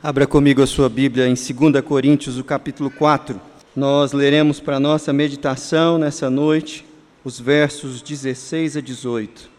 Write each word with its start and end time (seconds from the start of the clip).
Abra 0.00 0.28
comigo 0.28 0.62
a 0.62 0.66
sua 0.66 0.88
Bíblia 0.88 1.26
em 1.26 1.34
2 1.34 1.84
Coríntios, 1.84 2.38
o 2.38 2.44
capítulo 2.44 2.88
4. 2.88 3.40
Nós 3.74 4.12
leremos 4.12 4.60
para 4.60 4.78
nossa 4.78 5.12
meditação 5.12 5.98
nessa 5.98 6.30
noite 6.30 6.86
os 7.24 7.40
versos 7.40 8.00
16 8.00 8.76
a 8.76 8.80
18. 8.80 9.50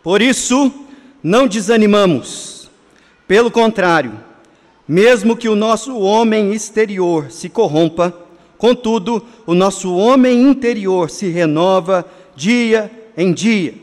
Por 0.00 0.22
isso, 0.22 0.72
não 1.20 1.48
desanimamos. 1.48 2.70
Pelo 3.26 3.50
contrário, 3.50 4.12
mesmo 4.86 5.36
que 5.36 5.48
o 5.48 5.56
nosso 5.56 5.98
homem 5.98 6.52
exterior 6.52 7.32
se 7.32 7.48
corrompa, 7.48 8.16
contudo, 8.56 9.26
o 9.44 9.54
nosso 9.54 9.92
homem 9.92 10.40
interior 10.40 11.10
se 11.10 11.26
renova 11.26 12.06
dia 12.36 12.88
em 13.16 13.32
dia. 13.32 13.74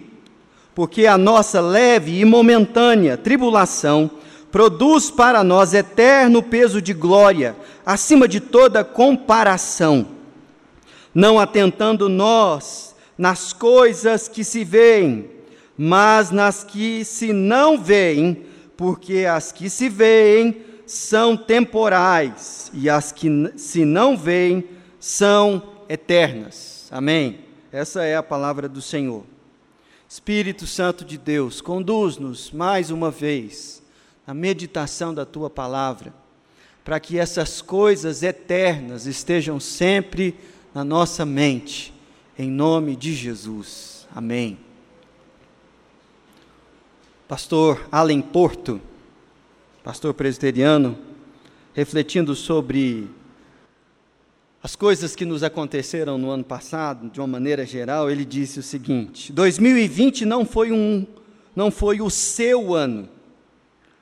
Porque 0.73 1.05
a 1.05 1.17
nossa 1.17 1.59
leve 1.59 2.17
e 2.17 2.23
momentânea 2.23 3.17
tribulação 3.17 4.09
produz 4.51 5.09
para 5.11 5.43
nós 5.43 5.73
eterno 5.73 6.41
peso 6.41 6.81
de 6.81 6.93
glória, 6.93 7.55
acima 7.85 8.27
de 8.27 8.39
toda 8.39 8.83
comparação, 8.83 10.07
não 11.13 11.39
atentando 11.39 12.09
nós 12.09 12.95
nas 13.17 13.53
coisas 13.53 14.27
que 14.27 14.43
se 14.43 14.63
veem, 14.63 15.29
mas 15.77 16.31
nas 16.31 16.63
que 16.63 17.03
se 17.05 17.33
não 17.33 17.77
veem, 17.77 18.45
porque 18.75 19.25
as 19.25 19.51
que 19.51 19.69
se 19.69 19.89
veem 19.89 20.63
são 20.85 21.37
temporais 21.37 22.71
e 22.73 22.89
as 22.89 23.11
que 23.11 23.29
se 23.55 23.85
não 23.85 24.17
veem 24.17 24.63
são 24.99 25.61
eternas. 25.87 26.87
Amém. 26.91 27.39
Essa 27.71 28.03
é 28.03 28.15
a 28.15 28.23
palavra 28.23 28.67
do 28.67 28.81
Senhor. 28.81 29.23
Espírito 30.07 30.65
Santo 30.65 31.05
de 31.05 31.17
Deus, 31.17 31.61
conduz-nos 31.61 32.51
mais 32.51 32.89
uma 32.89 33.11
vez 33.11 33.78
a 34.29 34.33
meditação 34.35 35.11
da 35.11 35.25
tua 35.25 35.49
palavra, 35.49 36.13
para 36.85 36.99
que 36.99 37.17
essas 37.17 37.63
coisas 37.63 38.21
eternas 38.21 39.07
estejam 39.07 39.59
sempre 39.59 40.35
na 40.71 40.83
nossa 40.83 41.25
mente, 41.25 41.91
em 42.37 42.47
nome 42.47 42.95
de 42.95 43.15
Jesus. 43.15 44.07
Amém. 44.13 44.59
Pastor 47.27 47.87
Allen 47.91 48.21
Porto, 48.21 48.79
pastor 49.83 50.13
presbiteriano, 50.13 50.95
refletindo 51.73 52.35
sobre 52.35 53.09
as 54.61 54.75
coisas 54.75 55.15
que 55.15 55.25
nos 55.25 55.41
aconteceram 55.41 56.19
no 56.19 56.29
ano 56.29 56.43
passado, 56.43 57.09
de 57.09 57.19
uma 57.19 57.25
maneira 57.25 57.65
geral, 57.65 58.11
ele 58.11 58.25
disse 58.25 58.59
o 58.59 58.63
seguinte: 58.63 59.33
2020 59.33 60.23
não 60.23 60.45
foi 60.45 60.71
um 60.71 61.07
não 61.55 61.71
foi 61.71 61.99
o 61.99 62.11
seu 62.11 62.75
ano 62.75 63.09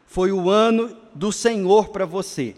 foi 0.08 0.32
o 0.32 0.50
ano 0.50 0.96
do 1.14 1.32
Senhor 1.32 1.90
para 1.90 2.06
você. 2.06 2.56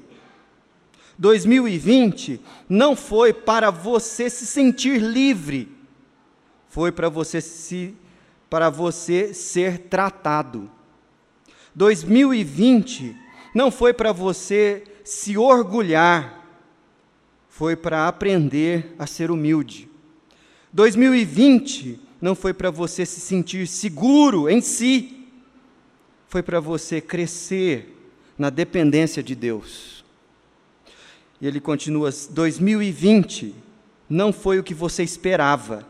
2020 1.17 2.39
não 2.69 2.95
foi 2.95 3.33
para 3.33 3.69
você 3.69 4.29
se 4.29 4.45
sentir 4.45 5.01
livre, 5.01 5.69
foi 6.69 6.93
para 6.93 7.09
você 7.09 7.41
se 7.41 7.93
para 8.49 8.69
você 8.69 9.33
ser 9.33 9.77
tratado. 9.77 10.71
2020 11.75 13.15
não 13.53 13.69
foi 13.69 13.93
para 13.93 14.11
você 14.11 14.83
se 15.03 15.37
orgulhar, 15.37 16.47
foi 17.47 17.75
para 17.75 18.07
aprender 18.07 18.95
a 18.97 19.05
ser 19.05 19.29
humilde. 19.29 19.89
2020 20.71 21.99
não 22.21 22.33
foi 22.33 22.53
para 22.53 22.71
você 22.71 23.05
se 23.05 23.19
sentir 23.19 23.67
seguro 23.67 24.49
em 24.49 24.61
si, 24.61 25.18
foi 26.29 26.43
para 26.43 26.59
você 26.59 27.01
crescer 27.01 27.95
na 28.37 28.49
dependência 28.49 29.21
de 29.21 29.35
Deus. 29.35 30.05
E 31.41 31.47
ele 31.47 31.59
continua: 31.59 32.11
2020 32.29 33.53
não 34.07 34.31
foi 34.31 34.59
o 34.59 34.63
que 34.63 34.73
você 34.73 35.03
esperava, 35.03 35.85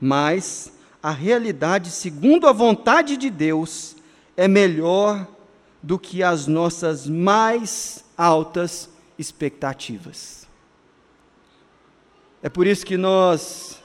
mas 0.00 0.72
a 1.02 1.12
realidade, 1.12 1.90
segundo 1.90 2.46
a 2.46 2.52
vontade 2.52 3.16
de 3.16 3.30
Deus, 3.30 3.96
é 4.36 4.46
melhor 4.46 5.26
do 5.82 5.98
que 5.98 6.22
as 6.22 6.46
nossas 6.46 7.06
mais 7.06 8.04
altas 8.16 8.90
expectativas. 9.18 10.46
É 12.42 12.48
por 12.48 12.66
isso 12.66 12.84
que 12.84 12.96
nós 12.96 13.80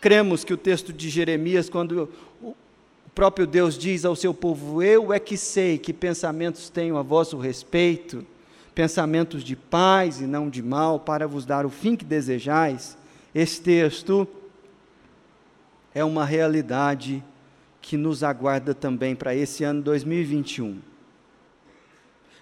cremos 0.00 0.42
que 0.42 0.54
o 0.54 0.58
texto 0.58 0.92
de 0.92 1.10
Jeremias, 1.10 1.68
quando 1.68 2.08
próprio 3.08 3.46
Deus 3.46 3.78
diz 3.78 4.04
ao 4.04 4.16
seu 4.16 4.34
povo: 4.34 4.82
Eu 4.82 5.12
é 5.12 5.18
que 5.18 5.36
sei 5.36 5.78
que 5.78 5.92
pensamentos 5.92 6.68
tenho 6.68 6.96
a 6.96 7.02
vosso 7.02 7.38
respeito, 7.38 8.26
pensamentos 8.74 9.42
de 9.42 9.56
paz 9.56 10.20
e 10.20 10.26
não 10.26 10.48
de 10.48 10.62
mal, 10.62 11.00
para 11.00 11.26
vos 11.26 11.44
dar 11.44 11.64
o 11.64 11.70
fim 11.70 11.96
que 11.96 12.04
desejais. 12.04 12.96
Esse 13.34 13.60
texto 13.60 14.26
é 15.94 16.04
uma 16.04 16.24
realidade 16.24 17.22
que 17.80 17.96
nos 17.96 18.22
aguarda 18.22 18.74
também 18.74 19.14
para 19.14 19.34
esse 19.34 19.64
ano 19.64 19.82
2021. 19.82 20.78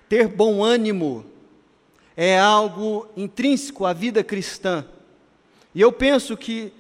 Ter 0.09 0.29
bom 0.29 0.63
ânimo 0.63 1.25
é 2.17 2.39
algo 2.39 3.09
intrínseco 3.17 3.85
à 3.85 3.93
vida 3.93 4.25
cristã. 4.25 4.85
E 5.75 5.81
eu 5.81 5.93
penso 5.93 6.37
que 6.37 6.73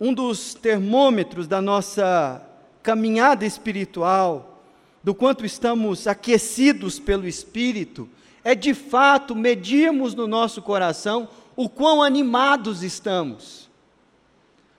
um 0.00 0.14
dos 0.14 0.54
termômetros 0.54 1.46
da 1.48 1.60
nossa 1.60 2.47
caminhada 2.88 3.44
espiritual, 3.44 4.62
do 5.04 5.14
quanto 5.14 5.44
estamos 5.44 6.06
aquecidos 6.06 6.98
pelo 6.98 7.28
Espírito, 7.28 8.08
é 8.42 8.54
de 8.54 8.72
fato 8.72 9.36
medirmos 9.36 10.14
no 10.14 10.26
nosso 10.26 10.62
coração 10.62 11.28
o 11.54 11.68
quão 11.68 12.02
animados 12.02 12.82
estamos. 12.82 13.68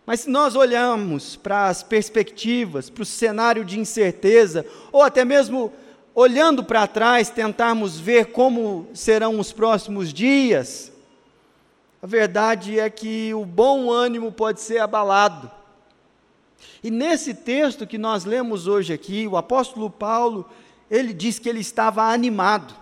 Mas 0.07 0.21
se 0.21 0.29
nós 0.31 0.55
olhamos 0.55 1.35
para 1.35 1.67
as 1.67 1.83
perspectivas, 1.83 2.89
para 2.89 3.03
o 3.03 3.05
cenário 3.05 3.63
de 3.63 3.79
incerteza, 3.79 4.65
ou 4.91 5.03
até 5.03 5.23
mesmo 5.23 5.71
olhando 6.15 6.63
para 6.63 6.87
trás, 6.87 7.29
tentarmos 7.29 7.99
ver 7.99 8.31
como 8.31 8.87
serão 8.91 9.39
os 9.39 9.51
próximos 9.51 10.11
dias, 10.11 10.91
a 12.01 12.07
verdade 12.07 12.79
é 12.79 12.89
que 12.89 13.35
o 13.35 13.45
bom 13.45 13.91
ânimo 13.91 14.31
pode 14.31 14.61
ser 14.61 14.79
abalado. 14.79 15.58
E 16.83 16.89
nesse 16.89 17.33
texto 17.33 17.85
que 17.85 17.97
nós 17.97 18.25
lemos 18.25 18.67
hoje 18.67 18.93
aqui, 18.93 19.27
o 19.27 19.37
apóstolo 19.37 19.89
Paulo, 19.89 20.49
ele 20.89 21.13
diz 21.13 21.37
que 21.37 21.49
ele 21.49 21.59
estava 21.59 22.03
animado, 22.03 22.73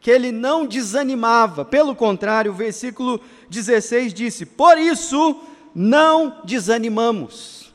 que 0.00 0.10
ele 0.10 0.30
não 0.30 0.66
desanimava. 0.66 1.64
Pelo 1.64 1.94
contrário, 1.94 2.52
o 2.52 2.54
versículo 2.54 3.20
16 3.50 4.14
disse: 4.14 4.46
Por 4.46 4.78
isso 4.78 5.40
não 5.74 6.40
desanimamos. 6.44 7.74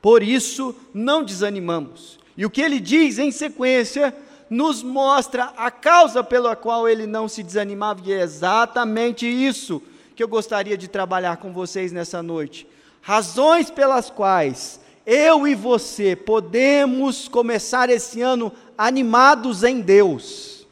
Por 0.00 0.22
isso 0.22 0.74
não 0.92 1.22
desanimamos. 1.22 2.18
E 2.36 2.44
o 2.44 2.50
que 2.50 2.60
ele 2.60 2.80
diz 2.80 3.18
em 3.18 3.30
sequência 3.30 4.14
nos 4.50 4.82
mostra 4.82 5.52
a 5.56 5.70
causa 5.70 6.22
pela 6.22 6.54
qual 6.54 6.88
ele 6.88 7.06
não 7.06 7.28
se 7.28 7.42
desanimava, 7.42 8.00
e 8.04 8.12
é 8.12 8.20
exatamente 8.20 9.26
isso 9.26 9.82
que 10.14 10.22
eu 10.22 10.28
gostaria 10.28 10.76
de 10.76 10.88
trabalhar 10.88 11.38
com 11.38 11.52
vocês 11.52 11.90
nessa 11.90 12.22
noite 12.22 12.66
razões 13.04 13.70
pelas 13.70 14.08
quais 14.08 14.80
eu 15.04 15.46
e 15.46 15.54
você 15.54 16.16
podemos 16.16 17.28
começar 17.28 17.90
esse 17.90 18.22
ano 18.22 18.50
animados 18.78 19.62
em 19.62 19.82
Deus. 19.82 20.66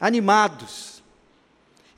Animados. 0.00 1.02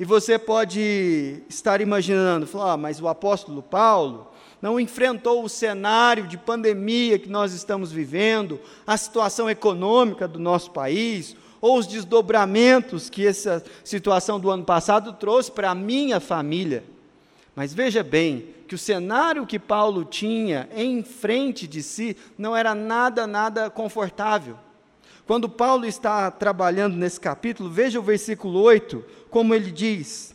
E 0.01 0.05
você 0.05 0.39
pode 0.39 1.43
estar 1.47 1.83
imaginando, 1.83 2.47
falar, 2.47 2.73
ah, 2.73 2.77
mas 2.79 3.03
o 3.03 3.09
apóstolo 3.09 3.63
Paulo 3.63 4.33
não 4.63 4.81
enfrentou 4.81 5.45
o 5.45 5.49
cenário 5.49 6.27
de 6.27 6.39
pandemia 6.39 7.19
que 7.19 7.29
nós 7.29 7.53
estamos 7.53 7.93
vivendo, 7.93 8.59
a 8.87 8.97
situação 8.97 9.51
econômica 9.51 10.27
do 10.27 10.39
nosso 10.39 10.71
país, 10.71 11.37
ou 11.61 11.77
os 11.77 11.87
desdobramentos 11.87 13.11
que 13.11 13.27
essa 13.27 13.63
situação 13.85 14.41
do 14.41 14.51
ano 14.51 14.65
passado 14.65 15.13
trouxe 15.13 15.53
para 15.53 15.71
a 15.71 15.75
minha 15.75 16.19
família. 16.19 16.83
Mas 17.55 17.75
veja 17.75 18.03
bem, 18.03 18.55
que 18.69 18.75
o 18.75 18.79
cenário 18.79 19.47
que 19.47 19.59
Paulo 19.59 20.05
tinha 20.05 20.69
em 20.77 21.03
frente 21.03 21.67
de 21.67 21.83
si 21.83 22.15
não 22.37 22.55
era 22.55 22.75
nada, 22.75 23.27
nada 23.27 23.71
confortável. 23.71 24.59
Quando 25.27 25.49
Paulo 25.49 25.87
está 25.87 26.31
trabalhando 26.31 26.95
nesse 26.95 27.19
capítulo, 27.19 27.71
veja 27.71 27.99
o 27.99 28.03
versículo 28.03 28.61
8, 28.61 29.03
como 29.31 29.55
ele 29.55 29.71
diz: 29.71 30.35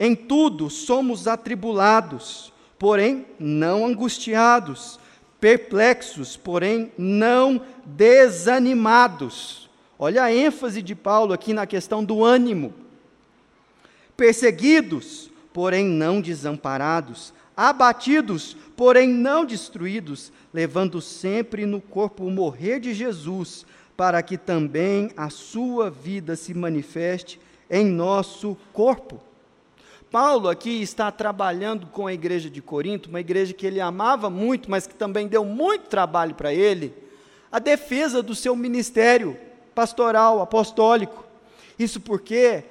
Em 0.00 0.14
tudo 0.16 0.70
somos 0.70 1.28
atribulados, 1.28 2.52
porém 2.78 3.26
não 3.38 3.86
angustiados, 3.86 4.98
perplexos, 5.38 6.38
porém 6.38 6.90
não 6.96 7.60
desanimados. 7.84 9.68
Olha 9.98 10.24
a 10.24 10.34
ênfase 10.34 10.80
de 10.80 10.94
Paulo 10.94 11.34
aqui 11.34 11.52
na 11.52 11.66
questão 11.66 12.02
do 12.02 12.24
ânimo. 12.24 12.72
Perseguidos, 14.16 15.30
porém 15.52 15.86
não 15.86 16.20
desamparados, 16.20 17.32
abatidos, 17.56 18.56
porém 18.76 19.08
não 19.08 19.44
destruídos, 19.44 20.32
levando 20.52 21.00
sempre 21.00 21.66
no 21.66 21.80
corpo 21.80 22.24
o 22.24 22.30
morrer 22.30 22.80
de 22.80 22.92
Jesus, 22.92 23.64
para 23.96 24.22
que 24.22 24.36
também 24.36 25.10
a 25.16 25.30
sua 25.30 25.90
vida 25.90 26.36
se 26.36 26.52
manifeste 26.52 27.40
em 27.70 27.84
nosso 27.84 28.56
corpo. 28.72 29.20
Paulo 30.10 30.48
aqui 30.48 30.80
está 30.80 31.10
trabalhando 31.10 31.88
com 31.88 32.06
a 32.06 32.12
igreja 32.12 32.48
de 32.48 32.62
Corinto, 32.62 33.08
uma 33.08 33.20
igreja 33.20 33.52
que 33.52 33.66
ele 33.66 33.80
amava 33.80 34.30
muito, 34.30 34.70
mas 34.70 34.86
que 34.86 34.94
também 34.94 35.26
deu 35.26 35.44
muito 35.44 35.88
trabalho 35.88 36.34
para 36.34 36.54
ele, 36.54 36.94
a 37.50 37.58
defesa 37.58 38.22
do 38.22 38.34
seu 38.34 38.54
ministério 38.54 39.36
pastoral, 39.74 40.40
apostólico. 40.40 41.24
Isso 41.76 42.00
porque 42.00 42.62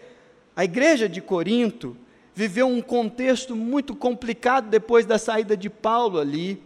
a 0.55 0.63
igreja 0.63 1.09
de 1.09 1.19
Corinto 1.19 1.97
viveu 2.35 2.67
um 2.67 2.81
contexto 2.81 3.55
muito 3.55 3.95
complicado 3.95 4.69
depois 4.69 5.05
da 5.05 5.17
saída 5.17 5.55
de 5.55 5.69
Paulo 5.69 6.19
ali, 6.19 6.61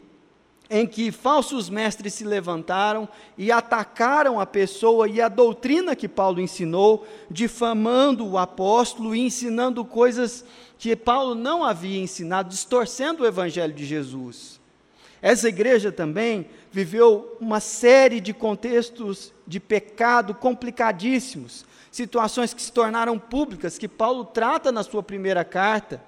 em 0.69 0.85
que 0.85 1.11
falsos 1.11 1.69
mestres 1.69 2.13
se 2.13 2.25
levantaram 2.25 3.07
e 3.37 3.51
atacaram 3.51 4.39
a 4.39 4.45
pessoa 4.45 5.07
e 5.07 5.21
a 5.21 5.29
doutrina 5.29 5.95
que 5.95 6.07
Paulo 6.07 6.41
ensinou, 6.41 7.07
difamando 7.31 8.25
o 8.27 8.37
apóstolo 8.37 9.15
e 9.15 9.19
ensinando 9.19 9.85
coisas 9.85 10.43
que 10.77 10.95
Paulo 10.95 11.35
não 11.35 11.63
havia 11.63 11.99
ensinado, 11.99 12.49
distorcendo 12.49 13.23
o 13.23 13.25
evangelho 13.25 13.73
de 13.73 13.85
Jesus. 13.85 14.59
Essa 15.21 15.49
igreja 15.49 15.91
também 15.91 16.47
viveu 16.71 17.37
uma 17.39 17.59
série 17.59 18.19
de 18.19 18.33
contextos 18.33 19.33
de 19.47 19.59
pecado 19.59 20.33
complicadíssimos, 20.35 21.65
situações 21.97 22.53
que 22.53 22.61
se 22.61 22.71
tornaram 22.71 23.17
públicas, 23.17 23.77
que 23.77 23.87
Paulo 23.87 24.23
trata 24.23 24.71
na 24.71 24.83
sua 24.83 25.01
primeira 25.01 25.43
carta. 25.43 25.99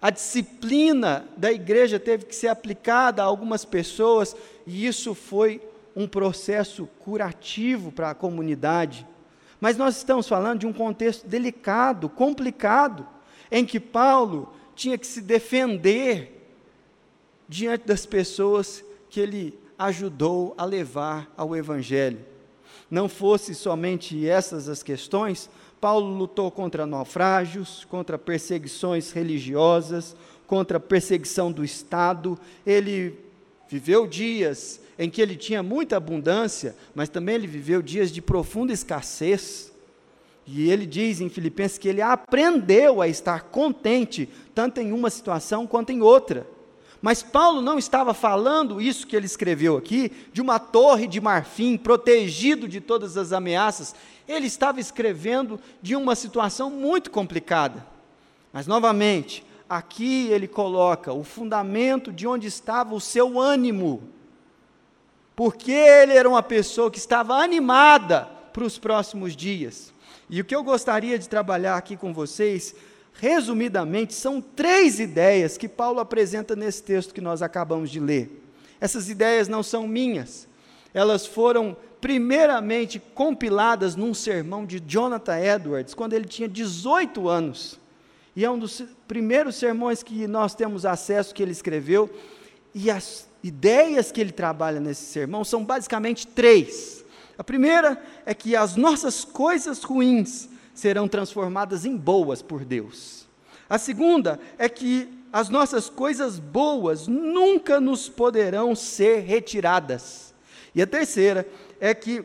A 0.00 0.10
disciplina 0.10 1.26
da 1.36 1.50
igreja 1.50 1.98
teve 1.98 2.26
que 2.26 2.36
ser 2.36 2.48
aplicada 2.48 3.22
a 3.22 3.24
algumas 3.24 3.64
pessoas, 3.64 4.36
e 4.66 4.86
isso 4.86 5.14
foi 5.14 5.62
um 5.96 6.06
processo 6.06 6.86
curativo 6.98 7.90
para 7.90 8.10
a 8.10 8.14
comunidade. 8.14 9.06
Mas 9.58 9.78
nós 9.78 9.96
estamos 9.96 10.28
falando 10.28 10.60
de 10.60 10.66
um 10.66 10.72
contexto 10.72 11.26
delicado, 11.26 12.10
complicado, 12.10 13.06
em 13.50 13.64
que 13.64 13.80
Paulo 13.80 14.52
tinha 14.74 14.98
que 14.98 15.06
se 15.06 15.22
defender 15.22 16.46
diante 17.48 17.86
das 17.86 18.04
pessoas 18.04 18.84
que 19.08 19.18
ele 19.18 19.58
ajudou 19.78 20.54
a 20.58 20.64
levar 20.66 21.30
ao 21.36 21.56
Evangelho. 21.56 22.31
Não 22.92 23.08
fosse 23.08 23.54
somente 23.54 24.28
essas 24.28 24.68
as 24.68 24.82
questões, 24.82 25.48
Paulo 25.80 26.14
lutou 26.14 26.50
contra 26.50 26.84
naufrágios, 26.84 27.86
contra 27.86 28.18
perseguições 28.18 29.12
religiosas, 29.12 30.14
contra 30.46 30.78
perseguição 30.78 31.50
do 31.50 31.64
Estado. 31.64 32.38
Ele 32.66 33.18
viveu 33.66 34.06
dias 34.06 34.78
em 34.98 35.08
que 35.08 35.22
ele 35.22 35.36
tinha 35.36 35.62
muita 35.62 35.96
abundância, 35.96 36.76
mas 36.94 37.08
também 37.08 37.36
ele 37.36 37.46
viveu 37.46 37.80
dias 37.80 38.12
de 38.12 38.20
profunda 38.20 38.74
escassez. 38.74 39.72
E 40.46 40.70
ele 40.70 40.84
diz 40.84 41.22
em 41.22 41.30
Filipenses 41.30 41.78
que 41.78 41.88
ele 41.88 42.02
aprendeu 42.02 43.00
a 43.00 43.08
estar 43.08 43.44
contente, 43.44 44.28
tanto 44.54 44.82
em 44.82 44.92
uma 44.92 45.08
situação 45.08 45.66
quanto 45.66 45.92
em 45.92 46.02
outra. 46.02 46.46
Mas 47.02 47.20
Paulo 47.20 47.60
não 47.60 47.80
estava 47.80 48.14
falando 48.14 48.80
isso 48.80 49.08
que 49.08 49.16
ele 49.16 49.26
escreveu 49.26 49.76
aqui, 49.76 50.12
de 50.32 50.40
uma 50.40 50.60
torre 50.60 51.08
de 51.08 51.20
marfim 51.20 51.76
protegido 51.76 52.68
de 52.68 52.80
todas 52.80 53.16
as 53.16 53.32
ameaças. 53.32 53.92
Ele 54.28 54.46
estava 54.46 54.78
escrevendo 54.78 55.58
de 55.82 55.96
uma 55.96 56.14
situação 56.14 56.70
muito 56.70 57.10
complicada. 57.10 57.84
Mas, 58.52 58.68
novamente, 58.68 59.44
aqui 59.68 60.28
ele 60.28 60.46
coloca 60.46 61.12
o 61.12 61.24
fundamento 61.24 62.12
de 62.12 62.24
onde 62.24 62.46
estava 62.46 62.94
o 62.94 63.00
seu 63.00 63.40
ânimo. 63.40 64.08
Porque 65.34 65.72
ele 65.72 66.12
era 66.12 66.28
uma 66.28 66.42
pessoa 66.42 66.88
que 66.88 66.98
estava 66.98 67.34
animada 67.34 68.28
para 68.52 68.62
os 68.62 68.78
próximos 68.78 69.34
dias. 69.34 69.92
E 70.30 70.40
o 70.40 70.44
que 70.44 70.54
eu 70.54 70.62
gostaria 70.62 71.18
de 71.18 71.28
trabalhar 71.28 71.76
aqui 71.76 71.96
com 71.96 72.14
vocês, 72.14 72.76
resumidamente, 73.14 74.14
são 74.14 74.40
três 74.40 74.98
ideias 74.98 75.56
que 75.56 75.68
Paulo 75.68 76.00
apresenta 76.00 76.56
nesse 76.56 76.82
texto 76.82 77.14
que 77.14 77.20
nós 77.20 77.42
acabamos 77.42 77.90
de 77.90 78.00
ler. 78.00 78.42
Essas 78.80 79.08
ideias 79.08 79.48
não 79.48 79.62
são 79.62 79.86
minhas, 79.86 80.48
elas 80.92 81.26
foram 81.26 81.76
primeiramente 82.00 82.98
compiladas 82.98 83.94
num 83.94 84.12
sermão 84.12 84.66
de 84.66 84.82
Jonathan 84.84 85.38
Edwards, 85.38 85.94
quando 85.94 86.14
ele 86.14 86.24
tinha 86.24 86.48
18 86.48 87.28
anos. 87.28 87.78
E 88.34 88.44
é 88.44 88.50
um 88.50 88.58
dos 88.58 88.82
primeiros 89.06 89.54
sermões 89.54 90.02
que 90.02 90.26
nós 90.26 90.52
temos 90.52 90.84
acesso 90.84 91.32
que 91.32 91.42
ele 91.42 91.52
escreveu. 91.52 92.10
E 92.74 92.90
as 92.90 93.28
ideias 93.42 94.10
que 94.10 94.20
ele 94.20 94.32
trabalha 94.32 94.80
nesse 94.80 95.04
sermão 95.04 95.44
são 95.44 95.64
basicamente 95.64 96.26
três. 96.26 97.04
A 97.38 97.44
primeira 97.44 98.02
é 98.26 98.34
que 98.34 98.56
as 98.56 98.74
nossas 98.74 99.24
coisas 99.24 99.82
ruins 99.82 100.48
serão 100.74 101.08
transformadas 101.08 101.84
em 101.84 101.96
boas 101.96 102.42
por 102.42 102.64
Deus. 102.64 103.26
A 103.68 103.78
segunda 103.78 104.38
é 104.58 104.68
que 104.68 105.08
as 105.32 105.48
nossas 105.48 105.88
coisas 105.88 106.38
boas 106.38 107.06
nunca 107.08 107.80
nos 107.80 108.08
poderão 108.08 108.74
ser 108.74 109.20
retiradas. 109.20 110.34
E 110.74 110.82
a 110.82 110.86
terceira 110.86 111.46
é 111.80 111.94
que 111.94 112.24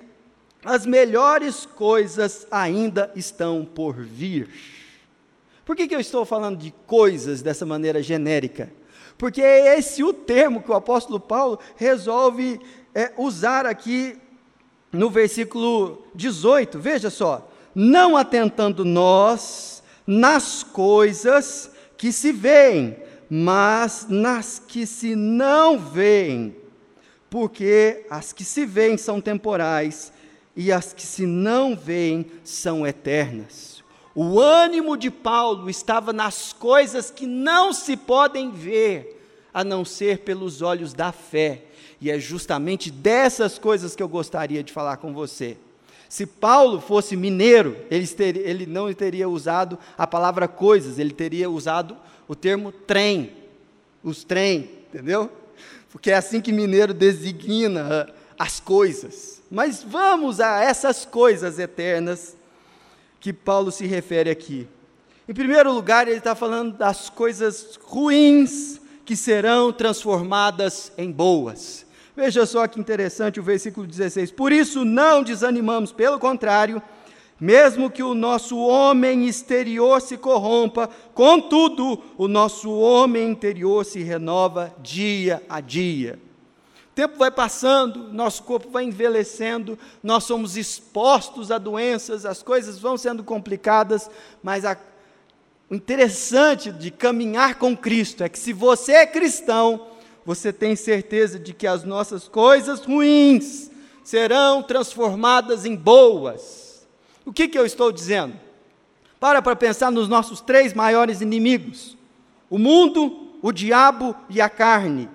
as 0.63 0.85
melhores 0.85 1.65
coisas 1.65 2.45
ainda 2.51 3.11
estão 3.15 3.63
por 3.63 3.95
vir. 3.95 4.49
Por 5.63 5.75
que, 5.75 5.87
que 5.87 5.95
eu 5.95 5.99
estou 5.99 6.25
falando 6.25 6.59
de 6.59 6.71
coisas 6.85 7.41
dessa 7.41 7.65
maneira 7.65 8.01
genérica? 8.01 8.71
Porque 9.17 9.41
é 9.41 9.77
esse 9.77 10.03
o 10.03 10.13
termo 10.13 10.61
que 10.61 10.71
o 10.71 10.75
apóstolo 10.75 11.19
Paulo 11.19 11.59
resolve 11.75 12.59
é, 12.93 13.11
usar 13.17 13.65
aqui 13.65 14.17
no 14.91 15.09
versículo 15.09 16.05
18, 16.15 16.79
veja 16.79 17.09
só: 17.09 17.49
não 17.79 18.17
atentando 18.17 18.83
nós 18.83 19.83
nas 20.07 20.63
coisas 20.63 21.69
que 21.95 22.11
se 22.11 22.31
veem, 22.31 22.97
mas 23.29 24.07
nas 24.09 24.57
que 24.57 24.87
se 24.87 25.15
não 25.15 25.77
veem, 25.77 26.55
porque 27.29 28.03
as 28.09 28.33
que 28.33 28.43
se 28.43 28.65
veem 28.65 28.97
são 28.97 29.21
temporais 29.21 30.11
e 30.55 30.71
as 30.71 30.91
que 30.91 31.03
se 31.03 31.27
não 31.27 31.75
veem 31.75 32.25
são 32.43 32.87
eternas. 32.87 33.83
O 34.15 34.39
ânimo 34.39 34.97
de 34.97 35.11
Paulo 35.11 35.69
estava 35.69 36.11
nas 36.11 36.51
coisas 36.51 37.11
que 37.11 37.27
não 37.27 37.71
se 37.71 37.95
podem 37.95 38.49
ver, 38.49 39.21
a 39.53 39.63
não 39.63 39.85
ser 39.85 40.21
pelos 40.21 40.63
olhos 40.63 40.93
da 40.93 41.11
fé. 41.11 41.65
E 42.01 42.09
é 42.09 42.17
justamente 42.17 42.89
dessas 42.89 43.59
coisas 43.59 43.95
que 43.95 44.01
eu 44.01 44.09
gostaria 44.09 44.63
de 44.63 44.73
falar 44.73 44.97
com 44.97 45.13
você. 45.13 45.57
Se 46.09 46.25
Paulo 46.25 46.79
fosse 46.79 47.15
mineiro, 47.15 47.77
ele, 47.91 48.07
teria, 48.07 48.41
ele 48.47 48.65
não 48.65 48.91
teria 48.93 49.27
usado 49.27 49.77
a 49.97 50.07
palavra 50.07 50.47
coisas, 50.47 50.99
ele 50.99 51.11
teria 51.11 51.49
usado 51.49 51.97
o 52.27 52.35
termo 52.35 52.71
trem, 52.71 53.31
os 54.03 54.23
trem, 54.23 54.69
entendeu? 54.87 55.29
Porque 55.91 56.11
é 56.11 56.15
assim 56.15 56.39
que 56.39 56.51
mineiro 56.51 56.93
designa 56.93 58.09
as 58.37 58.59
coisas. 58.59 59.41
Mas 59.49 59.83
vamos 59.83 60.39
a 60.39 60.61
essas 60.61 61.05
coisas 61.05 61.57
eternas 61.57 62.35
que 63.19 63.33
Paulo 63.33 63.71
se 63.71 63.85
refere 63.85 64.29
aqui. 64.29 64.67
Em 65.27 65.33
primeiro 65.33 65.73
lugar, 65.73 66.07
ele 66.07 66.19
está 66.19 66.35
falando 66.35 66.77
das 66.77 67.09
coisas 67.09 67.77
ruins 67.83 68.79
que 69.03 69.15
serão 69.15 69.73
transformadas 69.73 70.91
em 70.97 71.11
boas. 71.11 71.86
Veja 72.17 72.47
só 72.47 72.67
que 72.67 72.79
interessante 72.79 73.39
o 73.39 73.43
versículo 73.43 73.85
16. 73.85 74.31
Por 74.31 74.51
isso 74.51 74.83
não 74.83 75.21
desanimamos, 75.21 75.91
pelo 75.91 76.17
contrário, 76.17 76.81
mesmo 77.39 77.91
que 77.91 78.01
o 78.01 78.15
nosso 78.15 78.57
homem 78.57 79.27
exterior 79.27 80.01
se 80.01 80.17
corrompa, 80.17 80.89
contudo, 81.13 82.01
o 82.17 82.27
nosso 82.27 82.71
homem 82.71 83.29
interior 83.29 83.85
se 83.85 84.01
renova 84.01 84.73
dia 84.81 85.43
a 85.47 85.61
dia. 85.61 86.17
O 86.89 86.95
tempo 86.95 87.19
vai 87.19 87.29
passando, 87.29 88.11
nosso 88.11 88.41
corpo 88.41 88.71
vai 88.71 88.85
envelhecendo, 88.85 89.77
nós 90.01 90.23
somos 90.23 90.57
expostos 90.57 91.51
a 91.51 91.59
doenças, 91.59 92.25
as 92.25 92.41
coisas 92.41 92.79
vão 92.79 92.97
sendo 92.97 93.23
complicadas, 93.23 94.09
mas 94.41 94.65
a, 94.65 94.75
o 95.69 95.75
interessante 95.75 96.71
de 96.71 96.89
caminhar 96.89 97.59
com 97.59 97.77
Cristo 97.77 98.23
é 98.23 98.29
que 98.29 98.39
se 98.39 98.53
você 98.53 98.93
é 98.93 99.05
cristão, 99.05 99.95
você 100.27 100.51
tem 100.51 100.75
certeza 100.75 101.39
de 101.39 101.53
que 101.53 101.65
as 101.65 101.85
nossas 101.85 102.27
coisas 102.27 102.81
ruins 102.81 103.71
serão 104.03 104.61
transformadas 104.61 105.63
em 105.63 105.73
boas. 105.73 106.85
O 107.25 107.31
que, 107.31 107.47
que 107.47 107.57
eu 107.57 107.65
estou 107.65 107.93
dizendo? 107.93 108.37
Para 109.21 109.41
para 109.41 109.55
pensar 109.55 109.89
nos 109.89 110.09
nossos 110.09 110.41
três 110.41 110.73
maiores 110.73 111.21
inimigos: 111.21 111.95
o 112.49 112.57
mundo, 112.57 113.37
o 113.41 113.53
diabo 113.53 114.13
e 114.29 114.41
a 114.41 114.49
carne. 114.49 115.09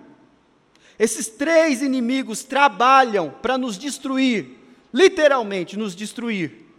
Esses 0.99 1.29
três 1.29 1.83
inimigos 1.83 2.43
trabalham 2.43 3.35
para 3.43 3.59
nos 3.59 3.77
destruir, 3.77 4.59
literalmente 4.95 5.77
nos 5.77 5.95
destruir. 5.95 6.71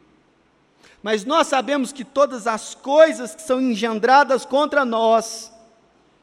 Mas 1.04 1.24
nós 1.24 1.46
sabemos 1.46 1.92
que 1.92 2.04
todas 2.04 2.48
as 2.48 2.74
coisas 2.74 3.36
que 3.36 3.44
são 3.44 3.62
engendradas 3.62 4.44
contra 4.44 4.84
nós, 4.84 5.53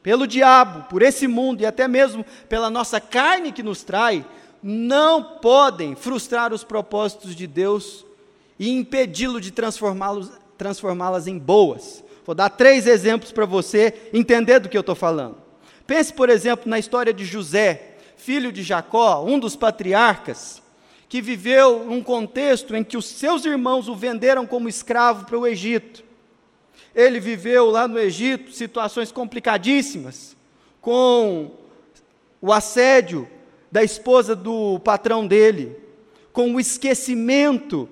pelo 0.03 0.25
diabo, 0.25 0.87
por 0.89 1.01
esse 1.01 1.27
mundo 1.27 1.61
e 1.61 1.65
até 1.65 1.87
mesmo 1.87 2.25
pela 2.49 2.69
nossa 2.69 2.99
carne 2.99 3.51
que 3.51 3.63
nos 3.63 3.83
trai, 3.83 4.25
não 4.61 5.23
podem 5.23 5.95
frustrar 5.95 6.53
os 6.53 6.63
propósitos 6.63 7.35
de 7.35 7.47
Deus 7.47 8.05
e 8.59 8.69
impedi-lo 8.69 9.41
de 9.41 9.51
transformá-las 9.51 10.31
transformá 10.57 11.11
em 11.25 11.39
boas. 11.39 12.03
Vou 12.23 12.35
dar 12.35 12.49
três 12.49 12.85
exemplos 12.85 13.31
para 13.31 13.47
você 13.47 14.09
entender 14.13 14.59
do 14.59 14.69
que 14.69 14.77
eu 14.77 14.81
estou 14.81 14.93
falando. 14.93 15.37
Pense, 15.87 16.13
por 16.13 16.29
exemplo, 16.29 16.69
na 16.69 16.77
história 16.77 17.11
de 17.11 17.25
José, 17.25 17.95
filho 18.15 18.51
de 18.51 18.61
Jacó, 18.61 19.23
um 19.25 19.39
dos 19.39 19.55
patriarcas, 19.55 20.61
que 21.09 21.19
viveu 21.19 21.83
num 21.85 22.03
contexto 22.03 22.75
em 22.75 22.83
que 22.83 22.95
os 22.95 23.05
seus 23.05 23.43
irmãos 23.43 23.87
o 23.87 23.95
venderam 23.95 24.45
como 24.45 24.69
escravo 24.69 25.25
para 25.25 25.37
o 25.37 25.47
Egito. 25.47 26.03
Ele 26.95 27.19
viveu 27.19 27.69
lá 27.69 27.87
no 27.87 27.97
Egito 27.97 28.51
situações 28.51 29.11
complicadíssimas, 29.11 30.35
com 30.81 31.51
o 32.41 32.51
assédio 32.51 33.27
da 33.71 33.83
esposa 33.83 34.35
do 34.35 34.79
patrão 34.79 35.25
dele, 35.25 35.77
com 36.33 36.53
o 36.53 36.59
esquecimento, 36.59 37.87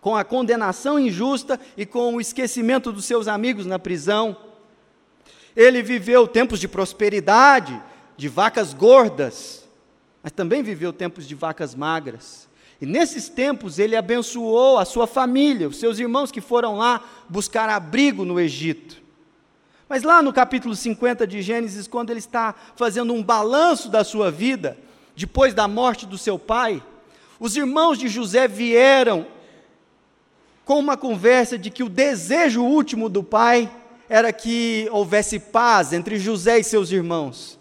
com 0.00 0.16
a 0.16 0.24
condenação 0.24 0.98
injusta 0.98 1.60
e 1.76 1.84
com 1.84 2.14
o 2.14 2.20
esquecimento 2.20 2.90
dos 2.92 3.04
seus 3.04 3.28
amigos 3.28 3.66
na 3.66 3.78
prisão. 3.78 4.36
Ele 5.54 5.82
viveu 5.82 6.26
tempos 6.26 6.60
de 6.60 6.68
prosperidade, 6.68 7.82
de 8.16 8.28
vacas 8.28 8.72
gordas, 8.72 9.68
mas 10.22 10.32
também 10.32 10.62
viveu 10.62 10.92
tempos 10.92 11.26
de 11.26 11.34
vacas 11.34 11.74
magras. 11.74 12.47
E 12.80 12.86
nesses 12.86 13.28
tempos 13.28 13.78
ele 13.78 13.96
abençoou 13.96 14.78
a 14.78 14.84
sua 14.84 15.06
família, 15.06 15.68
os 15.68 15.78
seus 15.78 15.98
irmãos 15.98 16.30
que 16.30 16.40
foram 16.40 16.76
lá 16.76 17.02
buscar 17.28 17.68
abrigo 17.68 18.24
no 18.24 18.38
Egito. 18.38 19.02
Mas 19.88 20.02
lá 20.02 20.22
no 20.22 20.32
capítulo 20.32 20.76
50 20.76 21.26
de 21.26 21.42
Gênesis, 21.42 21.88
quando 21.88 22.10
ele 22.10 22.18
está 22.18 22.54
fazendo 22.76 23.12
um 23.12 23.22
balanço 23.22 23.88
da 23.88 24.04
sua 24.04 24.30
vida, 24.30 24.76
depois 25.16 25.54
da 25.54 25.66
morte 25.66 26.06
do 26.06 26.18
seu 26.18 26.38
pai, 26.38 26.82
os 27.40 27.56
irmãos 27.56 27.98
de 27.98 28.06
José 28.08 28.46
vieram 28.46 29.26
com 30.64 30.78
uma 30.78 30.96
conversa 30.96 31.56
de 31.56 31.70
que 31.70 31.82
o 31.82 31.88
desejo 31.88 32.62
último 32.62 33.08
do 33.08 33.22
pai 33.22 33.70
era 34.08 34.32
que 34.32 34.86
houvesse 34.92 35.38
paz 35.38 35.92
entre 35.92 36.18
José 36.18 36.58
e 36.58 36.64
seus 36.64 36.92
irmãos. 36.92 37.58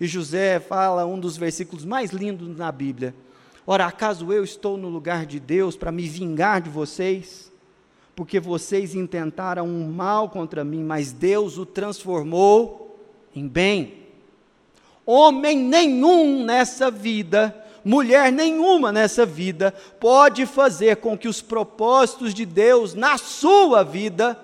E 0.00 0.06
José 0.06 0.58
fala 0.58 1.04
um 1.04 1.20
dos 1.20 1.36
versículos 1.36 1.84
mais 1.84 2.10
lindos 2.10 2.56
na 2.56 2.72
Bíblia. 2.72 3.14
Ora, 3.72 3.86
acaso 3.86 4.32
eu 4.32 4.42
estou 4.42 4.76
no 4.76 4.88
lugar 4.88 5.24
de 5.24 5.38
Deus 5.38 5.76
para 5.76 5.92
me 5.92 6.08
vingar 6.08 6.60
de 6.60 6.68
vocês? 6.68 7.50
porque 8.20 8.38
vocês 8.38 8.94
intentaram 8.94 9.66
um 9.66 9.90
mal 9.90 10.28
contra 10.28 10.62
mim, 10.62 10.84
mas 10.84 11.10
Deus 11.10 11.56
o 11.56 11.64
transformou 11.64 13.00
em 13.34 13.48
bem. 13.48 13.94
Homem 15.06 15.56
nenhum 15.56 16.44
nessa 16.44 16.90
vida, 16.90 17.56
mulher 17.82 18.30
nenhuma 18.30 18.92
nessa 18.92 19.24
vida, 19.24 19.72
pode 19.98 20.44
fazer 20.44 20.96
com 20.96 21.16
que 21.16 21.28
os 21.28 21.40
propósitos 21.40 22.34
de 22.34 22.44
Deus 22.44 22.92
na 22.92 23.16
sua 23.16 23.82
vida 23.82 24.38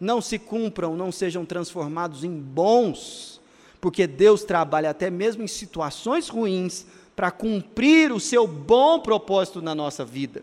não 0.00 0.20
se 0.20 0.36
cumpram, 0.36 0.96
não 0.96 1.12
sejam 1.12 1.44
transformados 1.44 2.24
em 2.24 2.36
bons, 2.36 3.40
porque 3.80 4.08
Deus 4.08 4.42
trabalha 4.42 4.90
até 4.90 5.08
mesmo 5.08 5.44
em 5.44 5.46
situações 5.46 6.28
ruins 6.28 6.84
para 7.20 7.30
cumprir 7.30 8.12
o 8.12 8.18
seu 8.18 8.46
bom 8.46 8.98
propósito 8.98 9.60
na 9.60 9.74
nossa 9.74 10.06
vida. 10.06 10.42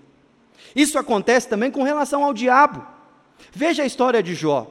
Isso 0.75 0.99
acontece 0.99 1.49
também 1.49 1.71
com 1.71 1.81
relação 1.81 2.23
ao 2.23 2.35
diabo. 2.35 2.85
Veja 3.51 3.81
a 3.81 3.85
história 3.87 4.21
de 4.21 4.35
Jó. 4.35 4.67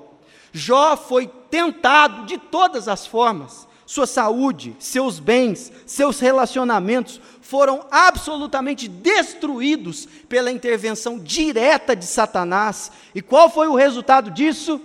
Jó 0.52 0.96
foi 0.96 1.26
tentado 1.50 2.24
de 2.24 2.38
todas 2.38 2.86
as 2.86 3.04
formas. 3.08 3.66
Sua 3.84 4.06
saúde, 4.06 4.76
seus 4.78 5.18
bens, 5.18 5.72
seus 5.84 6.20
relacionamentos 6.20 7.20
foram 7.40 7.84
absolutamente 7.90 8.86
destruídos 8.86 10.06
pela 10.28 10.52
intervenção 10.52 11.18
direta 11.18 11.96
de 11.96 12.06
Satanás. 12.06 12.92
E 13.16 13.20
qual 13.20 13.50
foi 13.50 13.66
o 13.66 13.74
resultado 13.74 14.30
disso? 14.30 14.80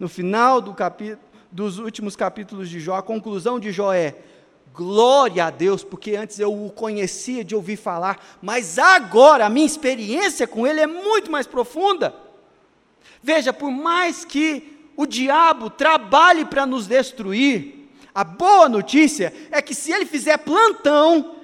No 0.00 0.08
final 0.08 0.60
do 0.60 0.74
dos 1.52 1.78
últimos 1.78 2.16
capítulos 2.16 2.68
de 2.68 2.80
Jó, 2.80 2.96
a 2.96 3.02
conclusão 3.02 3.60
de 3.60 3.70
Jó 3.70 3.92
é: 3.92 4.16
Glória 4.80 5.44
a 5.44 5.50
Deus, 5.50 5.84
porque 5.84 6.16
antes 6.16 6.38
eu 6.38 6.64
o 6.64 6.70
conhecia 6.70 7.44
de 7.44 7.54
ouvir 7.54 7.76
falar, 7.76 8.38
mas 8.40 8.78
agora 8.78 9.44
a 9.44 9.50
minha 9.50 9.66
experiência 9.66 10.46
com 10.46 10.66
ele 10.66 10.80
é 10.80 10.86
muito 10.86 11.30
mais 11.30 11.46
profunda. 11.46 12.14
Veja, 13.22 13.52
por 13.52 13.70
mais 13.70 14.24
que 14.24 14.88
o 14.96 15.04
diabo 15.04 15.68
trabalhe 15.68 16.46
para 16.46 16.64
nos 16.64 16.86
destruir, 16.86 17.90
a 18.14 18.24
boa 18.24 18.70
notícia 18.70 19.34
é 19.50 19.60
que 19.60 19.74
se 19.74 19.92
ele 19.92 20.06
fizer 20.06 20.38
plantão, 20.38 21.36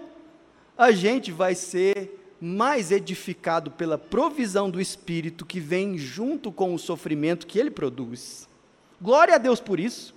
a 0.75 0.91
gente 0.91 1.31
vai 1.31 1.55
ser 1.55 2.37
mais 2.41 2.91
edificado 2.91 3.71
pela 3.71 3.99
provisão 3.99 4.71
do 4.71 4.81
Espírito 4.81 5.45
que 5.45 5.61
vem 5.61 5.99
junto 5.99 6.51
com 6.51 6.73
o 6.73 6.79
sofrimento 6.79 7.47
que 7.47 7.59
ele 7.59 7.71
produz. 7.71 8.49
Glória 8.99 9.35
a 9.35 9.39
Deus 9.39 9.61
por 9.61 9.79
isso. 9.79 10.15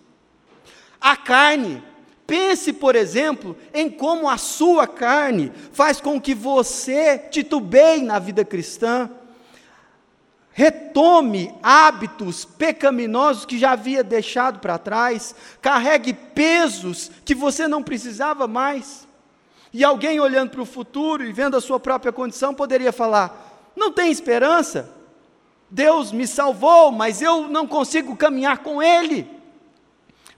A 1.02 1.18
carne 1.18 1.84
Pense, 2.30 2.72
por 2.72 2.96
exemplo, 2.96 3.58
em 3.74 3.90
como 3.90 4.30
a 4.30 4.38
sua 4.38 4.86
carne 4.86 5.52
faz 5.74 6.00
com 6.00 6.22
que 6.22 6.36
você 6.36 7.18
titubeie 7.18 8.04
na 8.04 8.20
vida 8.20 8.46
cristã, 8.46 9.10
retome 10.52 11.52
hábitos 11.64 12.46
pecaminosos 12.46 13.46
que 13.46 13.58
já 13.58 13.72
havia 13.72 14.04
deixado 14.04 14.60
para 14.60 14.78
trás, 14.78 15.34
carregue 15.60 16.14
pesos 16.14 17.10
que 17.26 17.34
você 17.34 17.68
não 17.68 17.82
precisava 17.82 18.48
mais. 18.48 19.08
E 19.74 19.84
alguém 19.84 20.20
olhando 20.20 20.52
para 20.52 20.62
o 20.62 20.68
futuro 20.68 21.26
e 21.26 21.34
vendo 21.34 21.58
a 21.58 21.62
sua 21.62 21.80
própria 21.80 22.12
condição 22.12 22.54
poderia 22.54 22.92
falar: 22.92 23.72
não 23.76 23.92
tem 23.92 24.12
esperança, 24.12 24.88
Deus 25.68 26.12
me 26.12 26.28
salvou, 26.28 26.92
mas 26.92 27.24
eu 27.24 27.48
não 27.48 27.66
consigo 27.66 28.16
caminhar 28.16 28.60
com 28.60 28.84
Ele 28.84 29.39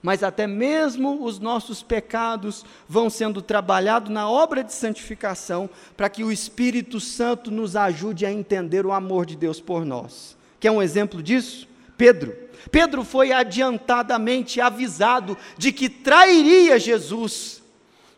mas 0.02 0.24
até 0.24 0.48
mesmo 0.48 1.24
os 1.24 1.40
nossos 1.40 1.84
pecados 1.84 2.66
vão 2.88 3.10
sendo 3.10 3.42
trabalhados 3.42 4.10
na 4.10 4.30
obra 4.30 4.64
de 4.64 4.74
santificação, 4.74 5.70
para 5.96 6.10
que 6.10 6.24
o 6.24 6.32
Espírito 6.32 7.00
Santo 7.00 7.52
nos 7.52 7.76
ajude 7.76 8.26
a 8.26 8.32
entender 8.32 8.86
o 8.86 8.92
amor 8.92 9.26
de 9.26 9.36
Deus 9.36 9.62
por 9.62 9.86
nós. 9.86 10.36
Quer 10.60 10.72
um 10.72 10.82
exemplo 10.82 11.22
disso? 11.22 11.68
Pedro. 11.98 12.36
Pedro 12.72 13.04
foi 13.04 13.32
adiantadamente 13.32 14.60
avisado 14.60 15.38
de 15.58 15.72
que 15.72 15.90
trairia 15.90 16.80
Jesus. 16.80 17.62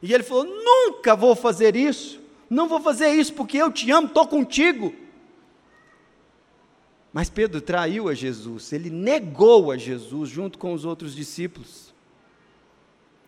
E 0.02 0.14
ele 0.14 0.24
falou: 0.24 0.46
Nunca 0.46 1.16
vou 1.16 1.36
fazer 1.36 1.76
isso, 1.76 2.20
não 2.50 2.68
vou 2.68 2.80
fazer 2.80 3.10
isso 3.10 3.34
porque 3.34 3.58
eu 3.58 3.72
te 3.72 3.90
amo, 3.92 4.08
estou 4.08 4.28
contigo. 4.28 4.94
Mas 7.14 7.30
Pedro 7.30 7.62
traiu 7.62 8.10
a 8.10 8.16
Jesus, 8.16 8.74
ele 8.74 8.90
negou 8.90 9.72
a 9.72 9.78
Jesus 9.78 10.30
junto 10.30 10.58
com 10.58 10.74
os 10.74 10.84
outros 10.84 11.16
discípulos. 11.16 11.94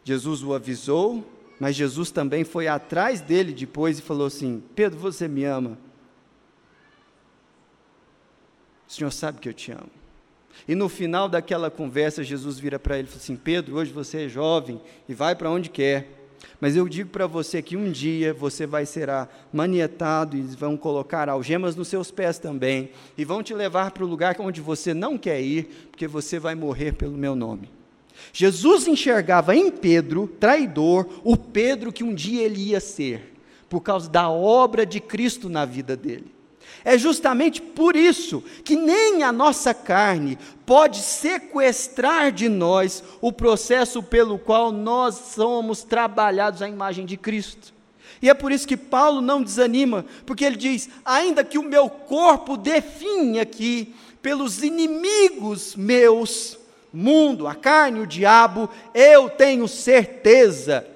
Jesus 0.03 0.43
o 0.43 0.55
avisou, 0.55 1.23
mas 1.59 1.75
Jesus 1.75 2.09
também 2.09 2.43
foi 2.43 2.67
atrás 2.67 3.21
dele 3.21 3.53
depois 3.53 3.99
e 3.99 4.01
falou 4.01 4.25
assim: 4.25 4.63
Pedro, 4.75 4.99
você 4.99 5.27
me 5.27 5.45
ama? 5.45 5.77
O 8.87 8.91
Senhor 8.91 9.11
sabe 9.11 9.39
que 9.39 9.49
eu 9.49 9.53
te 9.53 9.71
amo. 9.71 9.89
E 10.67 10.73
no 10.73 10.89
final 10.89 11.27
daquela 11.27 11.69
conversa, 11.69 12.23
Jesus 12.23 12.57
vira 12.57 12.79
para 12.79 12.97
ele 12.97 13.07
e 13.07 13.11
fala 13.11 13.21
assim: 13.21 13.35
Pedro, 13.35 13.75
hoje 13.75 13.91
você 13.91 14.25
é 14.25 14.29
jovem 14.29 14.81
e 15.07 15.13
vai 15.13 15.35
para 15.35 15.49
onde 15.49 15.69
quer. 15.69 16.25
Mas 16.59 16.75
eu 16.75 16.87
digo 16.87 17.09
para 17.09 17.27
você 17.27 17.61
que 17.61 17.77
um 17.77 17.91
dia 17.91 18.33
você 18.33 18.65
vai 18.65 18.85
ser 18.85 19.09
manietado 19.51 20.37
e 20.37 20.41
vão 20.41 20.77
colocar 20.77 21.29
algemas 21.29 21.75
nos 21.75 21.87
seus 21.87 22.11
pés 22.11 22.39
também, 22.39 22.91
e 23.17 23.25
vão 23.25 23.43
te 23.43 23.53
levar 23.53 23.91
para 23.91 24.03
o 24.03 24.07
lugar 24.07 24.35
onde 24.39 24.61
você 24.61 24.93
não 24.93 25.17
quer 25.17 25.41
ir, 25.41 25.89
porque 25.91 26.07
você 26.07 26.39
vai 26.39 26.55
morrer 26.55 26.93
pelo 26.93 27.17
meu 27.17 27.35
nome. 27.35 27.69
Jesus 28.31 28.87
enxergava 28.87 29.55
em 29.55 29.69
Pedro, 29.69 30.27
traidor, 30.39 31.07
o 31.23 31.35
Pedro 31.37 31.91
que 31.91 32.03
um 32.03 32.13
dia 32.13 32.43
ele 32.43 32.69
ia 32.69 32.79
ser, 32.79 33.33
por 33.69 33.81
causa 33.81 34.09
da 34.09 34.29
obra 34.29 34.85
de 34.85 34.99
Cristo 34.99 35.49
na 35.49 35.65
vida 35.65 35.95
dele. 35.95 36.34
É 36.84 36.98
justamente 36.98 37.62
por 37.62 37.95
isso 37.95 38.43
que 38.63 38.75
nem 38.75 39.24
a 39.24 39.31
nossa 39.31 39.74
carne 39.74 40.38
pode 40.65 41.00
sequestrar 41.00 42.31
de 42.31 42.48
nós 42.48 43.03
o 43.22 43.31
processo 43.31 44.03
pelo 44.03 44.38
qual 44.38 44.72
nós 44.72 45.15
somos 45.36 45.84
trabalhados 45.84 46.62
à 46.62 46.69
imagem 46.69 47.05
de 47.05 47.17
Cristo. 47.17 47.74
E 48.22 48.29
é 48.29 48.34
por 48.34 48.51
isso 48.51 48.67
que 48.67 48.77
Paulo 48.77 49.19
não 49.22 49.41
desanima, 49.41 50.05
porque 50.25 50.45
ele 50.45 50.55
diz: 50.55 50.89
ainda 51.03 51.43
que 51.43 51.57
o 51.57 51.63
meu 51.63 51.89
corpo 51.89 52.55
definha 52.55 53.41
aqui 53.41 53.93
pelos 54.22 54.63
inimigos 54.63 55.75
meus, 55.75 56.57
mundo, 56.91 57.48
a 57.48 57.53
carne, 57.53 58.00
o 58.00 58.07
diabo, 58.07 58.69
eu 58.93 59.29
tenho 59.29 59.67
certeza 59.67 60.88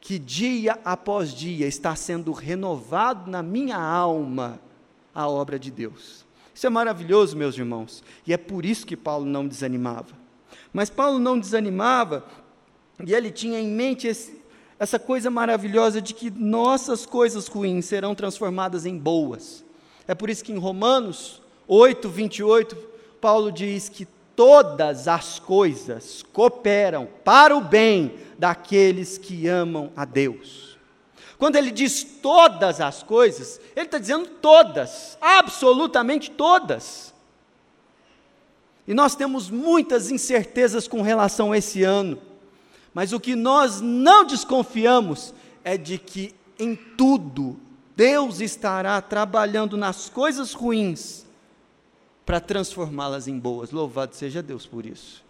que 0.00 0.18
dia 0.18 0.78
após 0.84 1.32
dia 1.32 1.66
está 1.66 1.96
sendo 1.96 2.32
renovado 2.32 3.30
na 3.30 3.42
minha 3.42 3.78
alma 3.78 4.60
a 5.14 5.28
obra 5.28 5.58
de 5.58 5.70
Deus. 5.70 6.24
Isso 6.54 6.66
é 6.66 6.70
maravilhoso, 6.70 7.36
meus 7.36 7.56
irmãos, 7.56 8.02
e 8.26 8.32
é 8.32 8.36
por 8.36 8.64
isso 8.64 8.86
que 8.86 8.96
Paulo 8.96 9.26
não 9.26 9.46
desanimava. 9.46 10.14
Mas 10.72 10.88
Paulo 10.88 11.18
não 11.18 11.38
desanimava, 11.38 12.24
e 13.04 13.12
ele 13.12 13.30
tinha 13.30 13.58
em 13.58 13.68
mente 13.68 14.06
esse, 14.06 14.40
essa 14.78 14.98
coisa 14.98 15.30
maravilhosa 15.30 16.00
de 16.00 16.14
que 16.14 16.30
nossas 16.30 17.04
coisas 17.04 17.48
ruins 17.48 17.86
serão 17.86 18.14
transformadas 18.14 18.86
em 18.86 18.96
boas. 18.96 19.64
É 20.06 20.14
por 20.14 20.30
isso 20.30 20.44
que 20.44 20.52
em 20.52 20.58
Romanos 20.58 21.42
8, 21.66 22.08
28, 22.08 22.76
Paulo 23.20 23.50
diz 23.50 23.88
que 23.88 24.06
todas 24.36 25.08
as 25.08 25.38
coisas 25.38 26.22
cooperam 26.32 27.08
para 27.24 27.56
o 27.56 27.60
bem 27.60 28.14
daqueles 28.38 29.16
que 29.16 29.48
amam 29.48 29.90
a 29.96 30.04
Deus. 30.04 30.73
Quando 31.38 31.56
ele 31.56 31.70
diz 31.70 32.04
todas 32.22 32.80
as 32.80 33.02
coisas, 33.02 33.60
ele 33.74 33.86
está 33.86 33.98
dizendo 33.98 34.28
todas, 34.28 35.18
absolutamente 35.20 36.30
todas. 36.30 37.12
E 38.86 38.94
nós 38.94 39.14
temos 39.14 39.50
muitas 39.50 40.10
incertezas 40.10 40.86
com 40.86 41.02
relação 41.02 41.52
a 41.52 41.58
esse 41.58 41.82
ano, 41.82 42.18
mas 42.92 43.12
o 43.12 43.20
que 43.20 43.34
nós 43.34 43.80
não 43.80 44.24
desconfiamos 44.24 45.34
é 45.64 45.76
de 45.76 45.98
que 45.98 46.34
em 46.58 46.76
tudo 46.76 47.58
Deus 47.96 48.40
estará 48.40 49.00
trabalhando 49.00 49.76
nas 49.76 50.08
coisas 50.08 50.52
ruins 50.52 51.24
para 52.24 52.40
transformá-las 52.40 53.26
em 53.26 53.38
boas. 53.38 53.70
Louvado 53.70 54.14
seja 54.14 54.42
Deus 54.42 54.66
por 54.66 54.86
isso. 54.86 55.24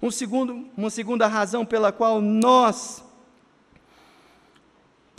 Um 0.00 0.10
segundo, 0.10 0.66
uma 0.76 0.90
segunda 0.90 1.26
razão 1.26 1.64
pela 1.64 1.92
qual 1.92 2.20
nós 2.20 3.02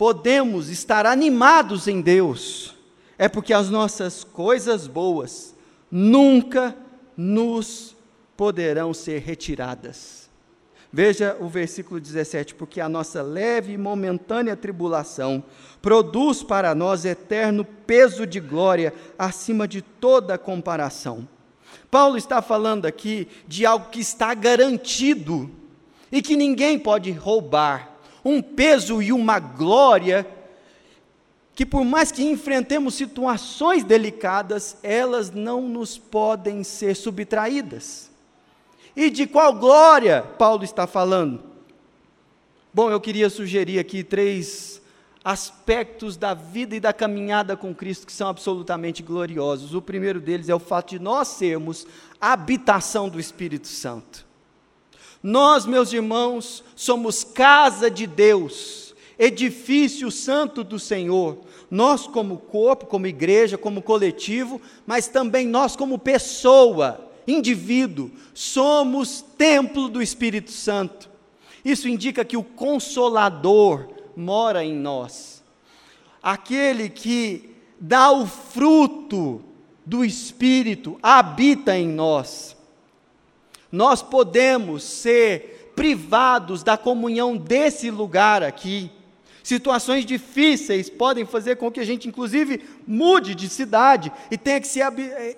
podemos 0.00 0.70
estar 0.70 1.04
animados 1.04 1.86
em 1.86 2.00
Deus 2.00 2.74
é 3.18 3.28
porque 3.28 3.52
as 3.52 3.68
nossas 3.68 4.24
coisas 4.24 4.86
boas 4.86 5.54
nunca 5.90 6.74
nos 7.14 7.94
poderão 8.34 8.94
ser 8.94 9.20
retiradas. 9.20 10.30
Veja 10.90 11.36
o 11.38 11.50
versículo 11.50 12.00
17: 12.00 12.54
porque 12.54 12.80
a 12.80 12.88
nossa 12.88 13.20
leve 13.20 13.74
e 13.74 13.76
momentânea 13.76 14.56
tribulação 14.56 15.44
produz 15.82 16.42
para 16.42 16.74
nós 16.74 17.04
eterno 17.04 17.62
peso 17.62 18.26
de 18.26 18.40
glória 18.40 18.94
acima 19.18 19.68
de 19.68 19.82
toda 19.82 20.38
comparação. 20.38 21.28
Paulo 21.90 22.16
está 22.16 22.40
falando 22.40 22.86
aqui 22.86 23.28
de 23.46 23.66
algo 23.66 23.90
que 23.90 24.00
está 24.00 24.32
garantido 24.32 25.50
e 26.10 26.22
que 26.22 26.38
ninguém 26.38 26.78
pode 26.78 27.12
roubar, 27.12 27.89
um 28.24 28.42
peso 28.42 29.02
e 29.02 29.12
uma 29.12 29.38
glória 29.38 30.26
que 31.54 31.66
por 31.66 31.84
mais 31.84 32.10
que 32.10 32.22
enfrentemos 32.22 32.94
situações 32.94 33.84
delicadas, 33.84 34.78
elas 34.82 35.30
não 35.30 35.68
nos 35.68 35.98
podem 35.98 36.64
ser 36.64 36.96
subtraídas. 36.96 38.10
E 38.96 39.10
de 39.10 39.26
qual 39.26 39.52
glória 39.52 40.22
Paulo 40.22 40.64
está 40.64 40.86
falando? 40.86 41.42
Bom, 42.72 42.90
eu 42.90 43.00
queria 43.00 43.28
sugerir 43.28 43.78
aqui 43.78 44.02
três 44.02 44.80
aspectos 45.22 46.16
da 46.16 46.32
vida 46.32 46.74
e 46.76 46.80
da 46.80 46.92
caminhada 46.92 47.56
com 47.56 47.74
Cristo 47.74 48.06
que 48.06 48.12
são 48.12 48.28
absolutamente 48.28 49.02
gloriosos. 49.02 49.74
O 49.74 49.82
primeiro 49.82 50.20
deles 50.20 50.48
é 50.48 50.54
o 50.54 50.58
fato 50.58 50.90
de 50.90 50.98
nós 50.98 51.28
sermos 51.28 51.86
a 52.20 52.32
habitação 52.32 53.08
do 53.08 53.20
Espírito 53.20 53.68
Santo. 53.68 54.29
Nós, 55.22 55.66
meus 55.66 55.92
irmãos, 55.92 56.64
somos 56.74 57.22
casa 57.22 57.90
de 57.90 58.06
Deus, 58.06 58.94
edifício 59.18 60.10
santo 60.10 60.64
do 60.64 60.78
Senhor. 60.78 61.38
Nós, 61.70 62.06
como 62.06 62.38
corpo, 62.38 62.86
como 62.86 63.06
igreja, 63.06 63.58
como 63.58 63.82
coletivo, 63.82 64.60
mas 64.86 65.08
também 65.08 65.46
nós, 65.46 65.76
como 65.76 65.98
pessoa, 65.98 67.10
indivíduo, 67.26 68.10
somos 68.32 69.22
templo 69.36 69.88
do 69.88 70.00
Espírito 70.02 70.50
Santo. 70.50 71.10
Isso 71.62 71.86
indica 71.86 72.24
que 72.24 72.36
o 72.36 72.42
Consolador 72.42 73.88
mora 74.16 74.64
em 74.64 74.74
nós. 74.74 75.44
Aquele 76.22 76.88
que 76.88 77.56
dá 77.78 78.10
o 78.10 78.26
fruto 78.26 79.42
do 79.84 80.02
Espírito 80.02 80.98
habita 81.02 81.76
em 81.76 81.86
nós 81.86 82.56
nós 83.70 84.02
podemos 84.02 84.82
ser 84.82 85.72
privados 85.76 86.62
da 86.62 86.76
comunhão 86.76 87.36
desse 87.36 87.90
lugar 87.90 88.42
aqui. 88.42 88.90
Situações 89.42 90.04
difíceis 90.04 90.90
podem 90.90 91.24
fazer 91.24 91.56
com 91.56 91.70
que 91.70 91.80
a 91.80 91.84
gente, 91.84 92.06
inclusive, 92.06 92.62
mude 92.86 93.34
de 93.34 93.48
cidade 93.48 94.12
e 94.30 94.36
tenha 94.36 94.60
que 94.60 94.68
se, 94.68 94.80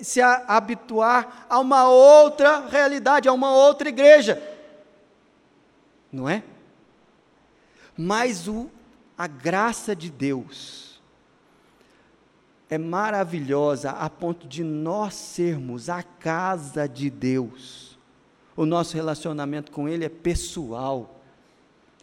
se 0.00 0.20
habituar 0.20 1.46
a 1.48 1.58
uma 1.60 1.88
outra 1.88 2.66
realidade, 2.66 3.28
a 3.28 3.32
uma 3.32 3.54
outra 3.54 3.88
igreja. 3.88 4.42
Não 6.10 6.28
é? 6.28 6.42
Mas 7.96 8.48
o, 8.48 8.68
a 9.16 9.26
graça 9.26 9.94
de 9.94 10.10
Deus 10.10 11.00
é 12.68 12.78
maravilhosa 12.78 13.90
a 13.90 14.10
ponto 14.10 14.48
de 14.48 14.64
nós 14.64 15.14
sermos 15.14 15.88
a 15.88 16.02
casa 16.02 16.88
de 16.88 17.08
Deus 17.08 17.91
o 18.56 18.66
nosso 18.66 18.94
relacionamento 18.94 19.72
com 19.72 19.88
Ele 19.88 20.04
é 20.04 20.08
pessoal. 20.08 21.20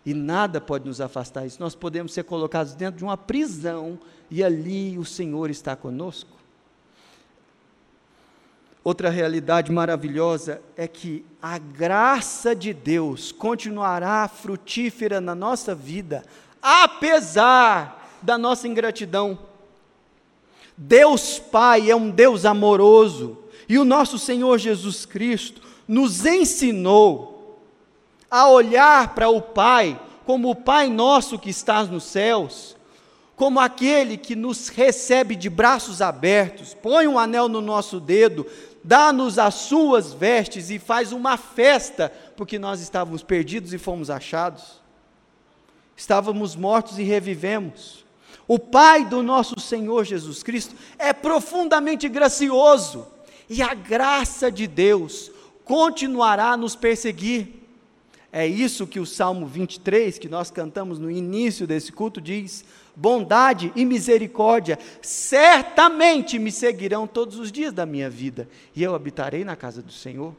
E 0.05 0.13
nada 0.13 0.59
pode 0.59 0.85
nos 0.85 1.01
afastar 1.01 1.43
disso. 1.43 1.59
Nós 1.59 1.75
podemos 1.75 2.13
ser 2.13 2.23
colocados 2.23 2.73
dentro 2.73 2.97
de 2.97 3.03
uma 3.03 3.17
prisão 3.17 3.99
e 4.31 4.43
ali 4.43 4.97
o 4.97 5.05
Senhor 5.05 5.49
está 5.49 5.75
conosco. 5.75 6.39
Outra 8.83 9.09
realidade 9.09 9.71
maravilhosa 9.71 10.62
é 10.75 10.88
que 10.88 11.25
a 11.41 11.57
graça 11.57 12.55
de 12.55 12.73
Deus 12.73 13.31
continuará 13.31 14.27
frutífera 14.27 15.19
na 15.19 15.35
nossa 15.35 15.75
vida, 15.75 16.23
apesar 16.62 18.17
da 18.21 18.38
nossa 18.38 18.67
ingratidão. 18.67 19.38
Deus 20.77 21.38
Pai 21.38 21.91
é 21.91 21.95
um 21.95 22.09
Deus 22.09 22.45
amoroso, 22.45 23.38
e 23.67 23.77
o 23.77 23.85
nosso 23.85 24.17
Senhor 24.17 24.57
Jesus 24.57 25.05
Cristo 25.05 25.62
nos 25.89 26.23
ensinou 26.23 27.60
a 28.30 28.47
olhar 28.47 29.15
para 29.15 29.28
o 29.28 29.41
Pai 29.41 29.99
como 30.23 30.52
o 30.52 30.56
Pai 30.56 30.88
nosso 30.88 31.39
que 31.39 31.49
está 31.49 31.84
nos 31.84 32.04
céus, 32.04 32.78
como 33.36 33.60
aquele 33.60 34.15
que 34.15 34.36
nos 34.36 34.67
recebe 34.67 35.36
de 35.36 35.49
braços 35.49 35.99
abertos, 35.99 36.75
põe 36.75 37.08
um 37.08 37.17
anel 37.17 37.49
no 37.49 37.60
nosso 37.60 37.99
dedo, 37.99 38.45
dá-nos 38.84 39.39
as 39.39 39.56
suas 39.56 40.13
vestes 40.13 40.69
e 40.69 40.78
faz 40.78 41.12
uma 41.12 41.38
festa, 41.38 42.13
porque 42.38 42.60
nós 42.60 42.82
estávamos 42.82 43.23
perdidos 43.23 43.73
e 43.73 43.80
fomos 43.80 44.12
achados. 44.12 44.80
Estávamos 45.97 46.56
mortos 46.56 46.99
e 46.99 47.04
revivemos. 47.04 48.06
O 48.47 48.60
Pai 48.60 49.06
do 49.06 49.23
nosso 49.23 49.60
Senhor 49.60 50.04
Jesus 50.04 50.43
Cristo 50.43 50.75
é 50.99 51.13
profundamente 51.13 52.08
gracioso, 52.08 53.08
e 53.49 53.63
a 53.63 53.73
graça 53.73 54.52
de 54.52 54.67
Deus 54.67 55.32
continuará 55.69 56.53
a 56.53 56.58
nos 56.58 56.75
perseguir. 56.75 57.47
É 58.32 58.47
isso 58.47 58.88
que 58.88 58.99
o 58.99 59.05
Salmo 59.05 59.45
23, 59.45 60.17
que 60.17 60.27
nós 60.27 60.49
cantamos 60.49 60.97
no 60.97 61.12
início 61.12 61.67
desse 61.67 61.91
culto, 61.91 62.19
diz: 62.19 62.65
bondade 62.95 63.71
e 63.75 63.86
misericórdia 63.86 64.79
certamente 64.99 66.39
me 66.39 66.51
seguirão 66.51 67.05
todos 67.05 67.38
os 67.38 67.51
dias 67.51 67.71
da 67.71 67.86
minha 67.86 68.10
vida, 68.10 68.49
e 68.75 68.82
eu 68.82 68.95
habitarei 68.95 69.43
na 69.43 69.55
casa 69.55 69.79
do 69.79 69.91
Senhor. 69.91 70.36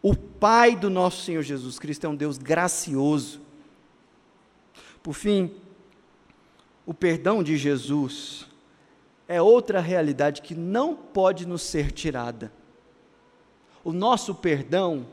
O 0.00 0.14
Pai 0.14 0.76
do 0.76 0.88
nosso 0.88 1.24
Senhor 1.24 1.42
Jesus 1.42 1.80
Cristo 1.80 2.06
é 2.06 2.08
um 2.08 2.14
Deus 2.14 2.38
gracioso. 2.38 3.40
Por 5.02 5.14
fim, 5.14 5.50
o 6.86 6.94
perdão 6.94 7.42
de 7.42 7.56
Jesus 7.56 8.46
é 9.26 9.42
outra 9.42 9.80
realidade 9.80 10.42
que 10.42 10.54
não 10.54 10.94
pode 10.94 11.44
nos 11.44 11.62
ser 11.62 11.90
tirada 11.90 12.52
o 13.84 13.92
nosso 13.92 14.34
perdão 14.34 15.06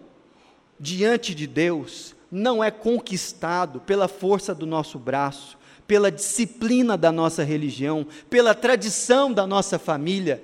diante 0.79 1.36
de 1.36 1.45
Deus 1.47 2.15
não 2.32 2.63
é 2.63 2.69
conquistado 2.69 3.79
pela 3.82 4.08
força 4.08 4.53
do 4.53 4.65
nosso 4.65 4.99
braço, 4.99 5.58
pela 5.88 6.12
disciplina 6.12 6.95
da 6.95 7.12
nossa 7.12 7.43
religião, 7.43 8.05
pela 8.29 8.53
tradição 8.53 9.34
da 9.34 9.47
nossa 9.47 9.79
família, 9.79 10.43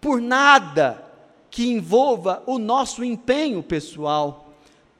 por 0.00 0.20
nada 0.20 1.04
que 1.50 1.66
envolva 1.66 2.42
o 2.46 2.58
nosso 2.58 3.02
empenho 3.02 3.62
pessoal. 3.62 4.52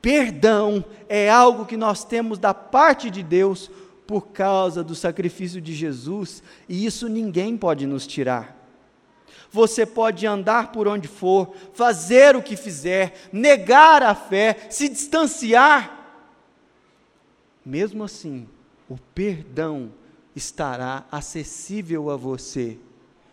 Perdão 0.02 0.84
é 1.08 1.30
algo 1.30 1.64
que 1.64 1.76
nós 1.76 2.04
temos 2.04 2.38
da 2.38 2.52
parte 2.52 3.10
de 3.10 3.22
Deus 3.22 3.70
por 4.06 4.28
causa 4.28 4.82
do 4.82 4.94
sacrifício 4.94 5.60
de 5.60 5.74
Jesus, 5.74 6.42
e 6.68 6.84
isso 6.86 7.08
ninguém 7.08 7.56
pode 7.56 7.86
nos 7.86 8.06
tirar. 8.06 8.57
Você 9.50 9.86
pode 9.86 10.26
andar 10.26 10.72
por 10.72 10.86
onde 10.86 11.08
for, 11.08 11.54
fazer 11.72 12.36
o 12.36 12.42
que 12.42 12.56
fizer, 12.56 13.28
negar 13.32 14.02
a 14.02 14.14
fé, 14.14 14.66
se 14.70 14.88
distanciar. 14.88 15.94
Mesmo 17.64 18.04
assim, 18.04 18.48
o 18.88 18.96
perdão 19.14 19.92
estará 20.34 21.04
acessível 21.10 22.10
a 22.10 22.16
você, 22.16 22.78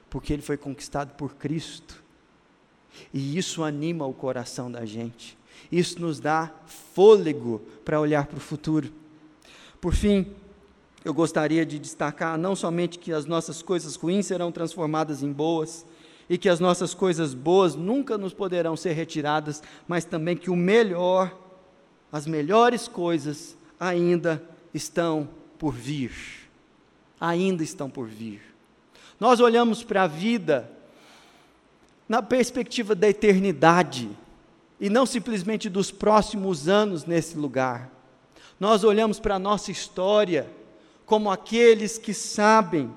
porque 0.10 0.34
ele 0.34 0.42
foi 0.42 0.58
conquistado 0.58 1.14
por 1.16 1.36
Cristo. 1.36 2.04
E 3.14 3.38
isso 3.38 3.64
anima 3.64 4.06
o 4.06 4.14
coração 4.14 4.72
da 4.72 4.86
gente. 4.86 5.38
Isso 5.72 6.00
nos 6.02 6.20
dá 6.20 6.52
fôlego 6.66 7.62
para 7.84 8.00
olhar 8.00 8.26
para 8.26 8.38
o 8.38 8.42
futuro. 8.42 8.92
Por 9.82 9.94
fim, 9.94 10.34
eu 11.04 11.14
gostaria 11.14 11.66
de 11.66 11.78
destacar 11.78 12.38
não 12.38 12.56
somente 12.56 12.98
que 12.98 13.14
as 13.14 13.26
nossas 13.26 13.62
coisas 13.62 13.96
ruins 13.96 14.26
serão 14.26 14.52
transformadas 14.52 15.22
em 15.22 15.32
boas, 15.32 15.86
e 16.30 16.38
que 16.38 16.50
as 16.50 16.60
nossas 16.60 16.94
coisas 16.94 17.34
boas 17.34 17.76
nunca 17.76 18.18
nos 18.18 18.34
poderão 18.34 18.76
ser 18.76 18.94
retiradas, 18.94 19.62
mas 19.88 20.06
também 20.06 20.36
que 20.36 20.50
o 20.50 20.56
melhor, 20.56 21.36
as 22.12 22.26
melhores 22.26 22.88
coisas 22.88 23.56
ainda 23.80 24.42
estão 24.74 25.30
por 25.60 25.74
vir. 25.74 26.12
Ainda 27.20 27.64
estão 27.64 27.90
por 27.90 28.08
vir. 28.08 28.42
Nós 29.20 29.40
olhamos 29.40 29.84
para 29.84 30.04
a 30.04 30.08
vida 30.08 30.70
na 32.08 32.22
perspectiva 32.22 32.94
da 32.94 33.08
eternidade 33.08 34.10
e 34.80 34.90
não 34.90 35.06
simplesmente 35.06 35.70
dos 35.70 35.92
próximos 35.92 36.68
anos 36.68 37.06
nesse 37.06 37.38
lugar. 37.38 37.90
Nós 38.60 38.84
olhamos 38.84 39.20
para 39.20 39.36
a 39.36 39.40
nossa 39.40 39.72
história 39.72 40.50
como 41.06 41.30
aqueles 41.30 41.98
que 41.98 42.14
sabem 42.14 42.94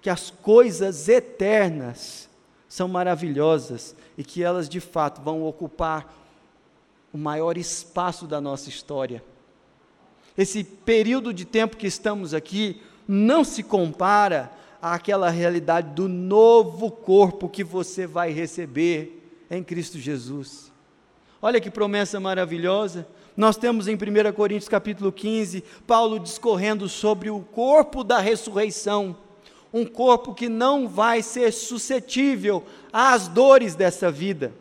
que 0.00 0.10
as 0.10 0.30
coisas 0.30 1.08
eternas 1.08 2.28
são 2.72 2.88
maravilhosas 2.88 3.94
e 4.16 4.24
que 4.24 4.42
elas 4.42 4.66
de 4.66 4.80
fato 4.80 5.20
vão 5.20 5.44
ocupar 5.44 6.10
o 7.12 7.18
maior 7.18 7.58
espaço 7.58 8.26
da 8.26 8.40
nossa 8.40 8.70
história. 8.70 9.22
Esse 10.38 10.64
período 10.64 11.34
de 11.34 11.44
tempo 11.44 11.76
que 11.76 11.86
estamos 11.86 12.32
aqui 12.32 12.80
não 13.06 13.44
se 13.44 13.62
compara 13.62 14.50
àquela 14.80 15.28
realidade 15.28 15.90
do 15.90 16.08
novo 16.08 16.90
corpo 16.90 17.46
que 17.46 17.62
você 17.62 18.06
vai 18.06 18.32
receber 18.32 19.22
em 19.50 19.62
Cristo 19.62 19.98
Jesus. 19.98 20.72
Olha 21.42 21.60
que 21.60 21.70
promessa 21.70 22.18
maravilhosa. 22.18 23.06
Nós 23.36 23.58
temos 23.58 23.86
em 23.86 23.96
1 23.96 24.32
Coríntios 24.34 24.70
capítulo 24.70 25.12
15, 25.12 25.62
Paulo 25.86 26.18
discorrendo 26.18 26.88
sobre 26.88 27.28
o 27.28 27.40
corpo 27.40 28.02
da 28.02 28.18
ressurreição 28.18 29.14
um 29.72 29.86
corpo 29.86 30.34
que 30.34 30.48
não 30.48 30.86
vai 30.86 31.22
ser 31.22 31.52
suscetível 31.52 32.64
às 32.92 33.26
dores 33.26 33.74
dessa 33.74 34.10
vida. 34.10 34.52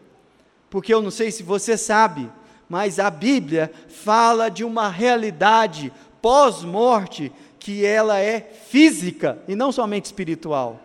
Porque 0.69 0.93
eu 0.93 1.01
não 1.01 1.11
sei 1.11 1.31
se 1.31 1.43
você 1.43 1.77
sabe, 1.77 2.29
mas 2.69 2.97
a 2.97 3.09
Bíblia 3.09 3.71
fala 3.89 4.49
de 4.49 4.63
uma 4.63 4.87
realidade 4.87 5.91
pós-morte 6.21 7.31
que 7.59 7.85
ela 7.85 8.19
é 8.19 8.39
física 8.39 9.37
e 9.47 9.55
não 9.55 9.71
somente 9.71 10.05
espiritual. 10.05 10.79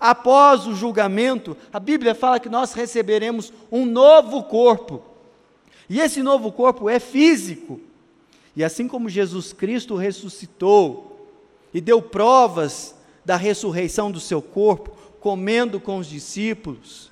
Após 0.00 0.66
o 0.66 0.74
julgamento, 0.74 1.56
a 1.72 1.78
Bíblia 1.78 2.14
fala 2.14 2.40
que 2.40 2.48
nós 2.48 2.72
receberemos 2.72 3.52
um 3.70 3.84
novo 3.84 4.42
corpo. 4.44 5.02
E 5.88 6.00
esse 6.00 6.22
novo 6.22 6.50
corpo 6.50 6.88
é 6.88 6.98
físico. 6.98 7.80
E 8.56 8.64
assim 8.64 8.88
como 8.88 9.08
Jesus 9.08 9.52
Cristo 9.52 9.94
ressuscitou 9.96 11.30
e 11.72 11.80
deu 11.80 12.00
provas 12.00 12.95
da 13.26 13.36
ressurreição 13.36 14.12
do 14.12 14.20
seu 14.20 14.40
corpo, 14.40 14.96
comendo 15.18 15.80
com 15.80 15.98
os 15.98 16.06
discípulos, 16.06 17.10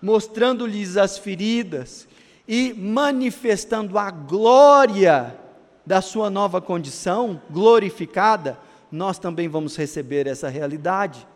mostrando-lhes 0.00 0.96
as 0.96 1.18
feridas 1.18 2.08
e 2.48 2.72
manifestando 2.72 3.98
a 3.98 4.10
glória 4.10 5.38
da 5.84 6.00
sua 6.00 6.30
nova 6.30 6.62
condição 6.62 7.42
glorificada, 7.50 8.58
nós 8.90 9.18
também 9.18 9.48
vamos 9.48 9.76
receber 9.76 10.26
essa 10.26 10.48
realidade. 10.48 11.26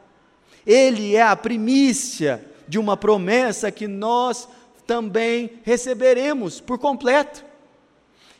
Ele 0.67 1.15
é 1.15 1.23
a 1.23 1.37
primícia 1.37 2.43
de 2.67 2.79
uma 2.79 2.97
promessa 2.97 3.71
que 3.71 3.87
nós 3.87 4.49
também 4.87 5.61
receberemos 5.63 6.61
por 6.61 6.79
completo. 6.79 7.45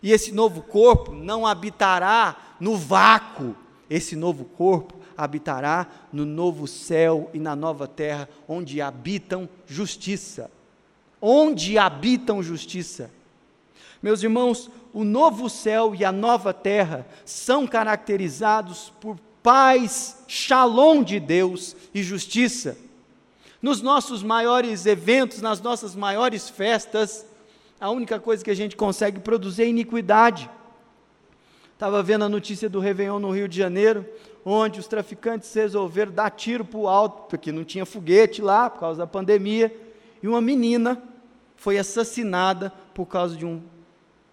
E 0.03 0.13
esse 0.13 0.33
novo 0.33 0.63
corpo 0.63 1.13
não 1.13 1.47
habitará 1.47 2.57
no 2.59 2.75
vácuo, 2.75 3.55
esse 3.91 4.17
novo 4.17 4.47
corpo 4.47 5.04
habitará 5.17 5.87
no 6.13 6.25
novo 6.25 6.67
céu 6.67 7.31
e 7.33 7.39
na 7.39 7.55
nova 7.57 7.87
terra, 7.87 8.29
onde 8.49 8.81
habitam 8.81 9.49
justiça. 9.67 10.51
Onde 11.21 11.79
habitam 11.79 12.43
justiça. 12.43 13.11
Meus 14.03 14.23
irmãos, 14.23 14.71
o 14.93 15.03
novo 15.03 15.49
céu 15.49 15.95
e 15.95 16.05
a 16.05 16.13
nova 16.13 16.53
terra 16.53 17.07
são 17.25 17.67
caracterizados 17.67 18.93
por 19.01 19.19
paz, 19.43 20.23
shalom 20.29 21.03
de 21.03 21.19
Deus 21.19 21.75
e 21.95 22.03
justiça. 22.03 22.77
Nos 23.61 23.81
nossos 23.81 24.23
maiores 24.23 24.85
eventos, 24.85 25.41
nas 25.41 25.61
nossas 25.61 25.95
maiores 25.95 26.51
festas, 26.51 27.25
a 27.81 27.91
única 27.91 28.21
coisa 28.21 28.45
que 28.45 28.51
a 28.51 28.55
gente 28.55 28.77
consegue 28.77 29.21
produzir 29.21 29.63
é 29.63 29.69
iniquidade. 29.69 30.51
Estava 31.85 32.03
vendo 32.03 32.25
a 32.25 32.31
notícia 32.31 32.67
do 32.67 32.81
Réveillon 32.81 33.19
no 33.19 33.31
Rio 33.31 33.47
de 33.47 33.59
Janeiro, 33.59 34.09
onde 34.43 34.81
os 34.81 34.87
traficantes 34.87 35.53
resolveram 35.53 36.13
dar 36.13 36.31
tiro 36.31 36.65
para 36.65 36.79
o 36.79 36.89
alto, 36.89 37.29
porque 37.29 37.53
não 37.53 37.63
tinha 37.63 37.85
foguete 37.85 38.41
lá, 38.41 38.71
por 38.71 38.81
causa 38.81 39.01
da 39.01 39.07
pandemia, 39.07 39.71
e 40.23 40.27
uma 40.27 40.41
menina 40.41 41.03
foi 41.57 41.77
assassinada 41.77 42.73
por 42.95 43.05
causa 43.05 43.37
de 43.37 43.45
um, 43.45 43.63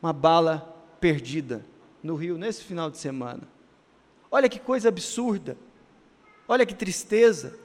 uma 0.02 0.14
bala 0.14 0.82
perdida 1.02 1.66
no 2.02 2.16
Rio 2.16 2.38
nesse 2.38 2.64
final 2.64 2.90
de 2.90 2.98
semana. 2.98 3.42
Olha 4.32 4.48
que 4.48 4.58
coisa 4.58 4.88
absurda, 4.88 5.58
olha 6.48 6.66
que 6.66 6.74
tristeza. 6.74 7.60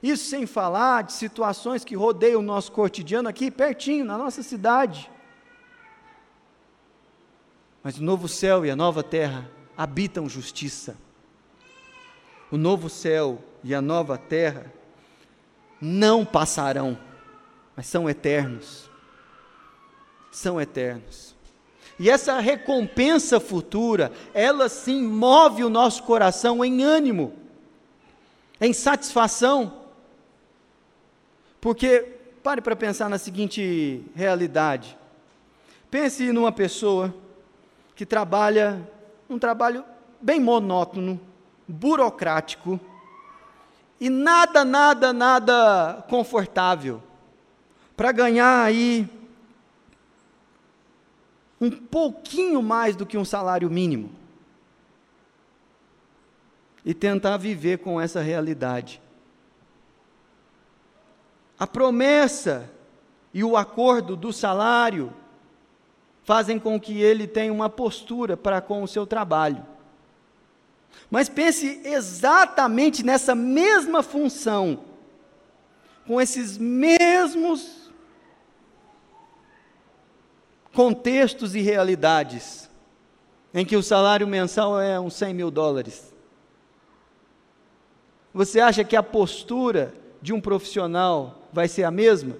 Isso 0.00 0.30
sem 0.30 0.46
falar 0.46 1.02
de 1.02 1.14
situações 1.14 1.84
que 1.84 1.96
rodeiam 1.96 2.38
o 2.38 2.44
nosso 2.44 2.70
cotidiano 2.70 3.28
aqui 3.28 3.50
pertinho, 3.50 4.04
na 4.04 4.16
nossa 4.16 4.40
cidade. 4.40 5.10
Mas 7.82 7.98
o 7.98 8.02
novo 8.02 8.28
céu 8.28 8.64
e 8.64 8.70
a 8.70 8.76
nova 8.76 9.02
terra 9.02 9.50
habitam 9.76 10.28
justiça 10.28 10.96
o 12.50 12.56
novo 12.56 12.88
céu 12.88 13.38
e 13.62 13.74
a 13.74 13.80
nova 13.80 14.18
terra 14.18 14.72
não 15.80 16.24
passarão, 16.24 16.98
mas 17.76 17.86
são 17.86 18.10
eternos. 18.10 18.90
São 20.32 20.60
eternos. 20.60 21.34
E 21.98 22.10
essa 22.10 22.38
recompensa 22.40 23.38
futura, 23.38 24.10
ela 24.34 24.68
sim 24.68 25.02
move 25.02 25.62
o 25.62 25.70
nosso 25.70 26.02
coração 26.02 26.64
em 26.64 26.82
ânimo, 26.82 27.34
em 28.60 28.72
satisfação. 28.72 29.80
Porque, 31.60 32.00
pare 32.42 32.60
para 32.60 32.74
pensar 32.74 33.08
na 33.08 33.18
seguinte 33.18 34.02
realidade. 34.14 34.96
Pense 35.90 36.32
numa 36.32 36.50
pessoa 36.50 37.14
que 38.00 38.06
trabalha 38.06 38.80
um 39.28 39.38
trabalho 39.38 39.84
bem 40.22 40.40
monótono, 40.40 41.20
burocrático 41.68 42.80
e 44.00 44.08
nada, 44.08 44.64
nada, 44.64 45.12
nada 45.12 46.02
confortável 46.08 47.02
para 47.94 48.10
ganhar 48.10 48.64
aí 48.64 49.06
um 51.60 51.70
pouquinho 51.70 52.62
mais 52.62 52.96
do 52.96 53.04
que 53.04 53.18
um 53.18 53.24
salário 53.24 53.68
mínimo 53.68 54.10
e 56.82 56.94
tentar 56.94 57.36
viver 57.36 57.80
com 57.80 58.00
essa 58.00 58.22
realidade. 58.22 58.98
A 61.58 61.66
promessa 61.66 62.70
e 63.34 63.44
o 63.44 63.58
acordo 63.58 64.16
do 64.16 64.32
salário 64.32 65.12
fazem 66.30 66.60
com 66.60 66.78
que 66.78 67.02
ele 67.02 67.26
tenha 67.26 67.52
uma 67.52 67.68
postura 67.68 68.36
para 68.36 68.60
com 68.60 68.84
o 68.84 68.86
seu 68.86 69.04
trabalho. 69.04 69.66
Mas 71.10 71.28
pense 71.28 71.80
exatamente 71.84 73.04
nessa 73.04 73.34
mesma 73.34 74.00
função, 74.00 74.84
com 76.06 76.20
esses 76.20 76.56
mesmos 76.56 77.90
contextos 80.72 81.56
e 81.56 81.60
realidades, 81.62 82.70
em 83.52 83.66
que 83.66 83.76
o 83.76 83.82
salário 83.82 84.28
mensal 84.28 84.80
é 84.80 85.00
uns 85.00 85.14
100 85.14 85.34
mil 85.34 85.50
dólares. 85.50 86.14
Você 88.32 88.60
acha 88.60 88.84
que 88.84 88.94
a 88.94 89.02
postura 89.02 89.92
de 90.22 90.32
um 90.32 90.40
profissional 90.40 91.48
vai 91.52 91.66
ser 91.66 91.82
a 91.82 91.90
mesma? 91.90 92.36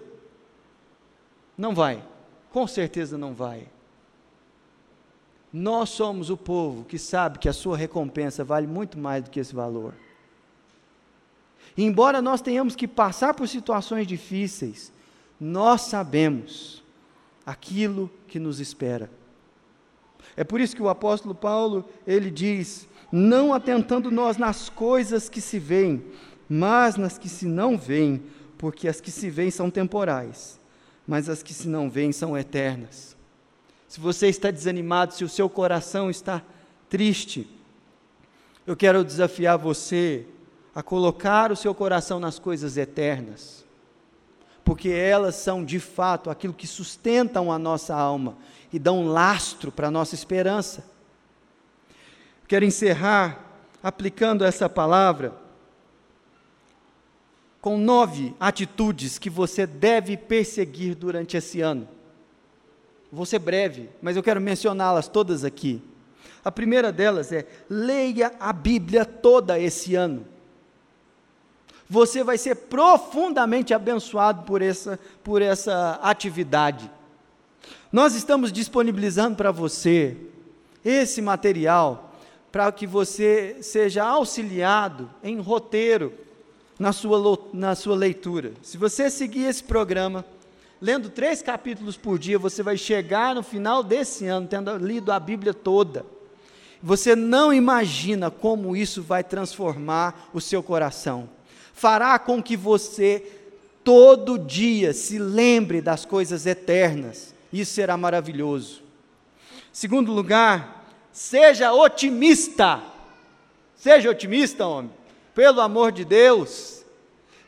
Não 1.59 1.74
vai, 1.74 2.05
com 2.53 2.68
certeza 2.68 3.18
não 3.18 3.35
vai. 3.35 3.66
Nós 5.52 5.90
somos 5.90 6.30
o 6.30 6.36
povo 6.36 6.84
que 6.84 6.98
sabe 6.98 7.38
que 7.38 7.48
a 7.48 7.52
sua 7.52 7.76
recompensa 7.76 8.44
vale 8.44 8.66
muito 8.66 8.98
mais 8.98 9.24
do 9.24 9.30
que 9.30 9.40
esse 9.40 9.54
valor. 9.54 9.94
Embora 11.76 12.22
nós 12.22 12.40
tenhamos 12.40 12.76
que 12.76 12.86
passar 12.86 13.34
por 13.34 13.48
situações 13.48 14.06
difíceis, 14.06 14.92
nós 15.40 15.82
sabemos 15.82 16.84
aquilo 17.44 18.10
que 18.28 18.38
nos 18.38 18.60
espera. 18.60 19.10
É 20.36 20.44
por 20.44 20.60
isso 20.60 20.76
que 20.76 20.82
o 20.82 20.88
apóstolo 20.88 21.34
Paulo, 21.34 21.84
ele 22.06 22.30
diz: 22.30 22.86
"Não 23.10 23.52
atentando 23.52 24.10
nós 24.10 24.36
nas 24.36 24.68
coisas 24.68 25.28
que 25.28 25.40
se 25.40 25.58
veem, 25.58 26.04
mas 26.48 26.96
nas 26.96 27.18
que 27.18 27.28
se 27.28 27.46
não 27.46 27.76
veem, 27.76 28.22
porque 28.56 28.86
as 28.86 29.00
que 29.00 29.10
se 29.10 29.30
veem 29.30 29.50
são 29.50 29.70
temporais, 29.70 30.60
mas 31.06 31.28
as 31.28 31.42
que 31.42 31.54
se 31.54 31.66
não 31.66 31.90
veem 31.90 32.12
são 32.12 32.36
eternas." 32.38 33.16
Se 33.90 33.98
você 33.98 34.29
está 34.29 34.53
desanimado, 34.53 35.12
se 35.14 35.24
o 35.24 35.29
seu 35.29 35.50
coração 35.50 36.09
está 36.09 36.40
triste, 36.88 37.50
eu 38.64 38.76
quero 38.76 39.03
desafiar 39.03 39.59
você 39.59 40.26
a 40.72 40.81
colocar 40.81 41.50
o 41.50 41.57
seu 41.57 41.74
coração 41.74 42.20
nas 42.20 42.38
coisas 42.38 42.76
eternas, 42.76 43.64
porque 44.62 44.90
elas 44.90 45.35
são 45.35 45.64
de 45.64 45.81
fato 45.81 46.31
aquilo 46.31 46.55
que 46.55 46.68
sustentam 46.68 47.50
a 47.50 47.59
nossa 47.59 47.92
alma 47.92 48.37
e 48.72 48.79
dão 48.79 49.09
lastro 49.09 49.72
para 49.72 49.88
a 49.88 49.90
nossa 49.90 50.14
esperança. 50.14 50.85
Quero 52.46 52.64
encerrar 52.64 53.44
aplicando 53.83 54.44
essa 54.44 54.68
palavra 54.68 55.35
com 57.61 57.76
nove 57.76 58.37
atitudes 58.38 59.18
que 59.18 59.29
você 59.29 59.66
deve 59.66 60.16
perseguir 60.16 60.94
durante 60.94 61.37
esse 61.37 61.61
ano. 61.61 61.88
Vou 63.12 63.27
ser 63.27 63.38
breve, 63.38 63.90
mas 64.01 64.16
eu 64.16 64.23
quero 64.23 64.40
mencioná-las 64.40 65.09
todas 65.09 65.44
aqui. 65.44 65.83
A 66.44 66.51
primeira 66.51 66.92
delas 66.92 67.33
é: 67.33 67.46
leia 67.68 68.33
a 68.38 68.53
Bíblia 68.53 69.05
toda 69.05 69.59
esse 69.59 69.94
ano. 69.94 70.27
Você 71.88 72.23
vai 72.23 72.38
ser 72.38 72.55
profundamente 72.55 73.75
abençoado 73.75 74.44
por 74.44 74.62
essa, 74.62 74.99
por 75.25 75.42
essa 75.42 75.99
atividade. 76.03 76.88
Nós 77.90 78.14
estamos 78.14 78.53
disponibilizando 78.53 79.37
para 79.37 79.51
você 79.51 80.16
esse 80.85 81.20
material 81.20 82.14
para 82.53 82.70
que 82.70 82.87
você 82.87 83.59
seja 83.61 84.05
auxiliado 84.05 85.11
em 85.23 85.40
roteiro 85.40 86.12
na 86.79 86.92
sua, 86.92 87.38
na 87.53 87.75
sua 87.75 87.96
leitura. 87.96 88.53
Se 88.62 88.77
você 88.77 89.11
seguir 89.11 89.44
esse 89.44 89.62
programa, 89.62 90.25
lendo 90.80 91.10
três 91.10 91.42
capítulos 91.42 91.96
por 91.96 92.18
dia, 92.18 92.38
você 92.38 92.62
vai 92.62 92.76
chegar 92.76 93.34
no 93.34 93.42
final 93.42 93.82
desse 93.82 94.26
ano 94.26 94.46
tendo 94.46 94.76
lido 94.76 95.12
a 95.12 95.20
Bíblia 95.20 95.52
toda. 95.52 96.04
Você 96.82 97.14
não 97.14 97.52
imagina 97.52 98.30
como 98.30 98.76
isso 98.76 99.02
vai 99.02 99.22
transformar 99.22 100.30
o 100.32 100.40
seu 100.40 100.62
coração. 100.62 101.28
Fará 101.74 102.18
com 102.18 102.42
que 102.42 102.56
você 102.56 103.24
todo 103.84 104.38
dia 104.38 104.92
se 104.92 105.18
lembre 105.18 105.80
das 105.80 106.04
coisas 106.04 106.46
eternas. 106.46 107.34
Isso 107.52 107.72
será 107.72 107.96
maravilhoso. 107.96 108.82
Segundo 109.72 110.12
lugar, 110.12 110.86
seja 111.12 111.72
otimista. 111.72 112.82
Seja 113.76 114.10
otimista, 114.10 114.66
homem 114.66 115.00
pelo 115.34 115.60
amor 115.60 115.92
de 115.92 116.04
Deus. 116.04 116.79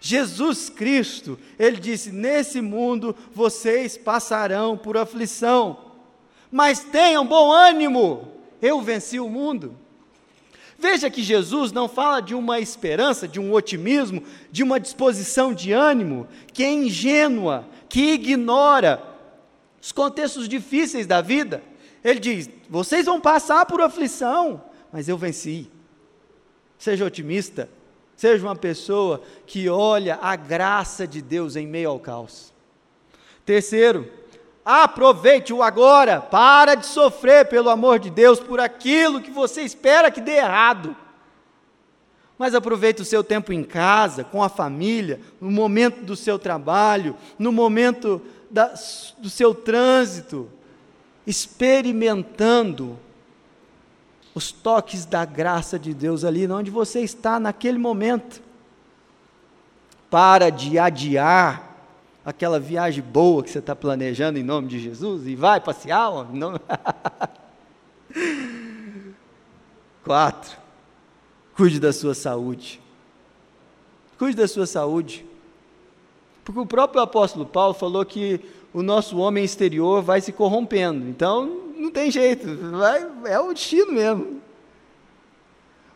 Jesus 0.04 0.68
Cristo, 0.68 1.38
ele 1.56 1.76
disse: 1.76 2.10
Nesse 2.10 2.60
mundo 2.60 3.14
vocês 3.32 3.96
passarão 3.96 4.76
por 4.76 4.96
aflição, 4.96 5.78
mas 6.50 6.80
tenham 6.80 7.24
bom 7.24 7.52
ânimo, 7.52 8.32
eu 8.60 8.80
venci 8.82 9.20
o 9.20 9.28
mundo. 9.28 9.76
Veja 10.76 11.08
que 11.08 11.22
Jesus 11.22 11.70
não 11.70 11.88
fala 11.88 12.20
de 12.20 12.34
uma 12.34 12.58
esperança, 12.58 13.28
de 13.28 13.38
um 13.38 13.52
otimismo, 13.52 14.24
de 14.50 14.64
uma 14.64 14.80
disposição 14.80 15.54
de 15.54 15.70
ânimo 15.70 16.26
que 16.52 16.64
é 16.64 16.72
ingênua, 16.72 17.64
que 17.88 18.14
ignora 18.14 19.00
os 19.80 19.92
contextos 19.92 20.48
difíceis 20.48 21.06
da 21.06 21.20
vida. 21.20 21.62
Ele 22.02 22.18
diz: 22.18 22.50
vocês 22.68 23.06
vão 23.06 23.20
passar 23.20 23.66
por 23.66 23.80
aflição, 23.80 24.64
mas 24.92 25.08
eu 25.08 25.16
venci. 25.16 25.70
Seja 26.76 27.04
otimista. 27.04 27.70
Seja 28.22 28.46
uma 28.46 28.54
pessoa 28.54 29.20
que 29.44 29.68
olha 29.68 30.16
a 30.22 30.36
graça 30.36 31.08
de 31.08 31.20
Deus 31.20 31.56
em 31.56 31.66
meio 31.66 31.90
ao 31.90 31.98
caos. 31.98 32.52
Terceiro, 33.44 34.08
aproveite 34.64 35.52
o 35.52 35.60
agora. 35.60 36.20
Para 36.20 36.76
de 36.76 36.86
sofrer, 36.86 37.48
pelo 37.48 37.68
amor 37.68 37.98
de 37.98 38.10
Deus, 38.10 38.38
por 38.38 38.60
aquilo 38.60 39.20
que 39.20 39.32
você 39.32 39.62
espera 39.62 40.08
que 40.08 40.20
dê 40.20 40.36
errado. 40.36 40.94
Mas 42.38 42.54
aproveite 42.54 43.02
o 43.02 43.04
seu 43.04 43.24
tempo 43.24 43.52
em 43.52 43.64
casa, 43.64 44.22
com 44.22 44.40
a 44.40 44.48
família, 44.48 45.18
no 45.40 45.50
momento 45.50 46.04
do 46.04 46.14
seu 46.14 46.38
trabalho, 46.38 47.16
no 47.36 47.50
momento 47.50 48.22
da, 48.48 48.72
do 49.18 49.28
seu 49.28 49.52
trânsito, 49.52 50.48
experimentando 51.26 52.96
os 54.34 54.50
toques 54.50 55.04
da 55.04 55.24
graça 55.24 55.78
de 55.78 55.92
Deus 55.92 56.24
ali 56.24 56.46
onde 56.46 56.70
você 56.70 57.00
está 57.00 57.38
naquele 57.38 57.78
momento. 57.78 58.42
Para 60.10 60.50
de 60.50 60.78
adiar 60.78 61.72
aquela 62.24 62.60
viagem 62.60 63.02
boa 63.02 63.42
que 63.42 63.50
você 63.50 63.58
está 63.58 63.74
planejando 63.74 64.38
em 64.38 64.42
nome 64.42 64.68
de 64.68 64.78
Jesus 64.78 65.26
e 65.26 65.34
vai 65.34 65.60
passear. 65.60 66.32
Não. 66.32 66.60
Quatro, 70.04 70.56
cuide 71.56 71.78
da 71.78 71.92
sua 71.92 72.14
saúde. 72.14 72.80
Cuide 74.18 74.36
da 74.36 74.48
sua 74.48 74.66
saúde. 74.66 75.26
Porque 76.44 76.60
o 76.60 76.66
próprio 76.66 77.02
apóstolo 77.02 77.46
Paulo 77.46 77.74
falou 77.74 78.04
que 78.04 78.40
o 78.72 78.82
nosso 78.82 79.18
homem 79.18 79.44
exterior 79.44 80.02
vai 80.02 80.20
se 80.20 80.32
corrompendo. 80.32 81.08
Então, 81.08 81.71
não 81.82 81.90
tem 81.90 82.10
jeito, 82.10 82.46
vai, 82.70 83.06
é 83.26 83.38
o 83.38 83.52
destino 83.52 83.92
mesmo. 83.92 84.40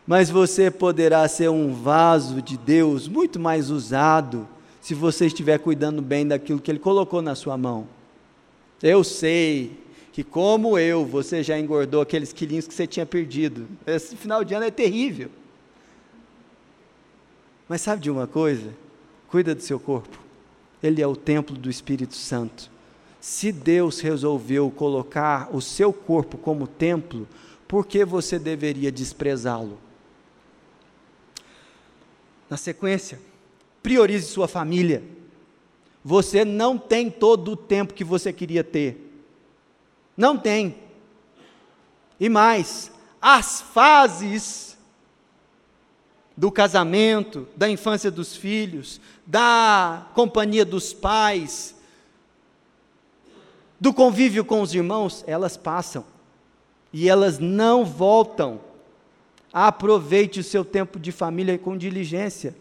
Mas 0.05 0.29
você 0.29 0.69
poderá 0.69 1.27
ser 1.27 1.49
um 1.49 1.73
vaso 1.73 2.41
de 2.41 2.57
Deus 2.57 3.07
muito 3.07 3.39
mais 3.39 3.69
usado 3.69 4.47
se 4.81 4.93
você 4.93 5.25
estiver 5.27 5.57
cuidando 5.59 6.01
bem 6.01 6.27
daquilo 6.27 6.61
que 6.61 6.71
Ele 6.71 6.79
colocou 6.79 7.21
na 7.21 7.35
sua 7.35 7.57
mão. 7.57 7.87
Eu 8.81 9.03
sei 9.03 9.77
que, 10.13 10.23
como 10.23 10.77
eu, 10.77 11.05
você 11.05 11.43
já 11.43 11.59
engordou 11.59 12.01
aqueles 12.01 12.31
quilinhos 12.31 12.67
que 12.67 12.73
você 12.73 12.87
tinha 12.87 13.05
perdido. 13.05 13.67
Esse 13.85 14.15
final 14.15 14.43
de 14.43 14.53
ano 14.53 14.65
é 14.65 14.71
terrível. 14.71 15.29
Mas 17.67 17.81
sabe 17.81 18.01
de 18.01 18.09
uma 18.09 18.27
coisa? 18.27 18.73
Cuida 19.27 19.53
do 19.53 19.61
seu 19.61 19.79
corpo. 19.79 20.17
Ele 20.81 21.01
é 21.01 21.07
o 21.07 21.15
templo 21.15 21.57
do 21.57 21.69
Espírito 21.69 22.15
Santo. 22.15 22.71
Se 23.27 23.51
Deus 23.51 23.99
resolveu 23.99 24.71
colocar 24.71 25.53
o 25.53 25.59
seu 25.59 25.91
corpo 25.91 26.37
como 26.37 26.65
templo, 26.65 27.27
por 27.67 27.85
que 27.85 28.05
você 28.05 28.39
deveria 28.39 28.89
desprezá-lo? 28.89 29.77
Na 32.49 32.55
sequência, 32.55 33.19
priorize 33.83 34.27
sua 34.27 34.47
família. 34.47 35.03
Você 36.05 36.45
não 36.45 36.77
tem 36.77 37.11
todo 37.11 37.51
o 37.51 37.57
tempo 37.57 37.93
que 37.93 38.03
você 38.05 38.31
queria 38.31 38.63
ter. 38.63 39.13
Não 40.15 40.37
tem. 40.37 40.77
E 42.17 42.29
mais, 42.29 42.93
as 43.21 43.59
fases 43.59 44.77
do 46.35 46.49
casamento, 46.49 47.45
da 47.57 47.69
infância 47.69 48.09
dos 48.09 48.37
filhos, 48.37 49.01
da 49.25 50.07
companhia 50.13 50.63
dos 50.63 50.93
pais, 50.93 51.75
do 53.79 53.93
convívio 53.93 54.43
com 54.43 54.61
os 54.61 54.73
irmãos, 54.73 55.23
elas 55.27 55.55
passam 55.55 56.03
e 56.91 57.07
elas 57.07 57.39
não 57.39 57.85
voltam. 57.85 58.59
Aproveite 59.53 60.39
o 60.39 60.43
seu 60.43 60.65
tempo 60.65 60.99
de 60.99 61.11
família 61.11 61.57
com 61.57 61.77
diligência. 61.77 62.55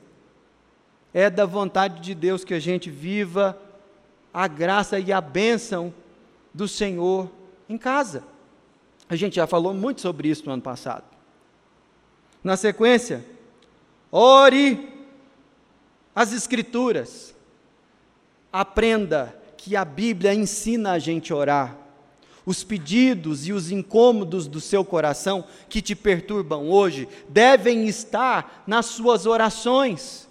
É 1.13 1.31
da 1.31 1.47
vontade 1.47 2.01
de 2.01 2.15
Deus 2.15 2.45
que 2.45 2.53
a 2.53 2.61
gente 2.61 2.91
viva 2.91 3.59
a 4.33 4.47
graça 4.47 4.99
e 4.99 5.13
a 5.13 5.21
bênção 5.21 5.93
do 6.53 6.69
Senhor 6.69 7.31
em 7.69 7.79
casa. 7.79 8.23
A 9.09 9.17
gente 9.17 9.37
já 9.37 9.47
falou 9.47 9.73
muito 9.73 10.03
sobre 10.03 10.29
isso 10.29 10.45
no 10.45 10.53
ano 10.53 10.63
passado. 10.63 11.05
Na 12.45 12.57
sequência, 12.57 13.25
ore 14.13 14.93
as 16.15 16.33
Escrituras, 16.33 17.35
aprenda 18.53 19.35
que 19.67 19.75
a 19.75 19.85
Bíblia 19.85 20.33
ensina 20.33 20.93
a 20.93 20.99
gente 21.01 21.35
orar. 21.35 21.77
Os 22.47 22.63
pedidos 22.63 23.49
e 23.49 23.53
os 23.53 23.73
incômodos 23.73 24.47
do 24.47 24.61
seu 24.61 24.85
coração 24.85 25.45
que 25.69 25.83
te 25.83 25.93
perturbam 25.97 26.71
hoje 26.71 27.09
devem 27.29 27.89
estar 27.89 28.63
nas 28.65 28.87
suas 28.87 29.27
orações. 29.27 30.29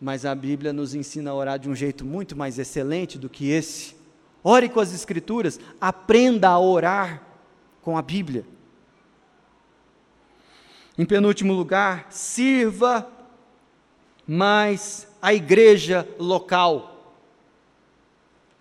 Mas 0.00 0.24
a 0.24 0.36
Bíblia 0.36 0.72
nos 0.72 0.94
ensina 0.94 1.32
a 1.32 1.34
orar 1.34 1.58
de 1.58 1.68
um 1.68 1.74
jeito 1.74 2.04
muito 2.04 2.36
mais 2.36 2.60
excelente 2.60 3.18
do 3.18 3.28
que 3.28 3.50
esse. 3.50 3.96
Ore 4.44 4.68
com 4.68 4.78
as 4.78 4.94
Escrituras, 4.94 5.58
aprenda 5.80 6.48
a 6.48 6.60
orar 6.60 7.24
com 7.82 7.98
a 7.98 8.02
Bíblia. 8.02 8.46
Em 10.96 11.04
penúltimo 11.04 11.52
lugar, 11.52 12.06
sirva 12.10 13.04
mais 14.24 15.08
a 15.20 15.34
igreja 15.34 16.08
local 16.20 16.95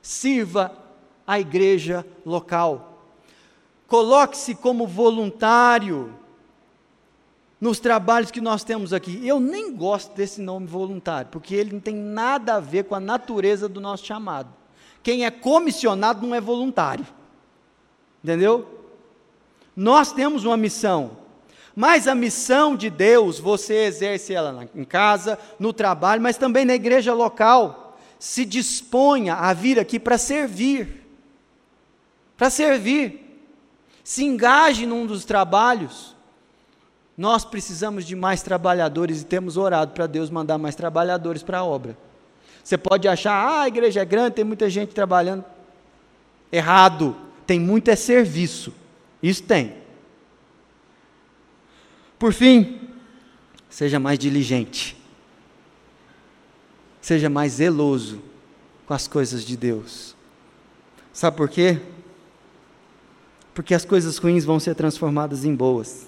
sirva 0.05 0.71
a 1.25 1.39
igreja 1.39 2.05
local. 2.23 3.01
Coloque-se 3.87 4.53
como 4.53 4.85
voluntário 4.85 6.13
nos 7.59 7.79
trabalhos 7.79 8.29
que 8.29 8.39
nós 8.39 8.63
temos 8.63 8.93
aqui. 8.93 9.27
Eu 9.27 9.39
nem 9.39 9.75
gosto 9.75 10.13
desse 10.13 10.41
nome 10.41 10.67
voluntário, 10.67 11.31
porque 11.31 11.55
ele 11.55 11.73
não 11.73 11.79
tem 11.79 11.95
nada 11.95 12.53
a 12.53 12.59
ver 12.59 12.83
com 12.83 12.93
a 12.93 12.99
natureza 12.99 13.67
do 13.67 13.81
nosso 13.81 14.05
chamado. 14.05 14.53
Quem 15.01 15.25
é 15.25 15.31
comissionado 15.31 16.25
não 16.25 16.35
é 16.35 16.39
voluntário. 16.39 17.07
Entendeu? 18.23 18.85
Nós 19.75 20.11
temos 20.11 20.45
uma 20.45 20.55
missão, 20.55 21.17
Mas 21.75 22.07
a 22.07 22.15
missão 22.15 22.75
de 22.75 22.89
Deus, 22.89 23.37
você 23.37 23.85
exerce 23.85 24.33
ela 24.33 24.69
em 24.73 24.85
casa, 24.85 25.37
no 25.59 25.73
trabalho, 25.73 26.21
mas 26.21 26.37
também 26.37 26.63
na 26.63 26.75
igreja 26.75 27.13
local. 27.13 27.84
Se 28.19 28.45
disponha 28.45 29.35
a 29.35 29.53
vir 29.53 29.79
aqui 29.79 29.99
para 29.99 30.17
servir. 30.17 31.05
Para 32.37 32.49
servir. 32.49 33.39
Se 34.03 34.23
engaje 34.23 34.85
num 34.85 35.05
dos 35.05 35.25
trabalhos. 35.25 36.15
Nós 37.17 37.45
precisamos 37.45 38.05
de 38.05 38.15
mais 38.15 38.41
trabalhadores 38.41 39.21
e 39.21 39.25
temos 39.25 39.57
orado 39.57 39.93
para 39.93 40.05
Deus 40.05 40.29
mandar 40.29 40.57
mais 40.57 40.75
trabalhadores 40.75 41.43
para 41.43 41.59
a 41.59 41.63
obra. 41.63 41.97
Você 42.63 42.77
pode 42.77 43.07
achar, 43.07 43.33
ah, 43.33 43.61
a 43.61 43.67
igreja 43.67 44.01
é 44.01 44.05
grande, 44.05 44.35
tem 44.35 44.43
muita 44.43 44.69
gente 44.69 44.93
trabalhando. 44.93 45.45
Errado. 46.51 47.15
Tem 47.45 47.59
muito 47.59 47.89
é 47.89 47.95
serviço. 47.95 48.73
Isso 49.21 49.43
tem. 49.43 49.75
Por 52.17 52.33
fim, 52.33 52.89
seja 53.69 53.99
mais 53.99 54.17
diligente. 54.17 54.97
Seja 57.05 57.29
mais 57.29 57.51
zeloso 57.51 58.19
com 58.87 58.93
as 58.95 59.07
coisas 59.07 59.45
de 59.45 59.55
Deus. 59.55 60.15
Sabe 61.13 61.37
por 61.37 61.47
quê? 61.47 61.79
Porque 63.53 63.75
as 63.75 63.85
coisas 63.85 64.17
ruins 64.17 64.43
vão 64.43 64.59
ser 64.59 64.73
transformadas 64.73 65.45
em 65.45 65.53
boas. 65.53 66.07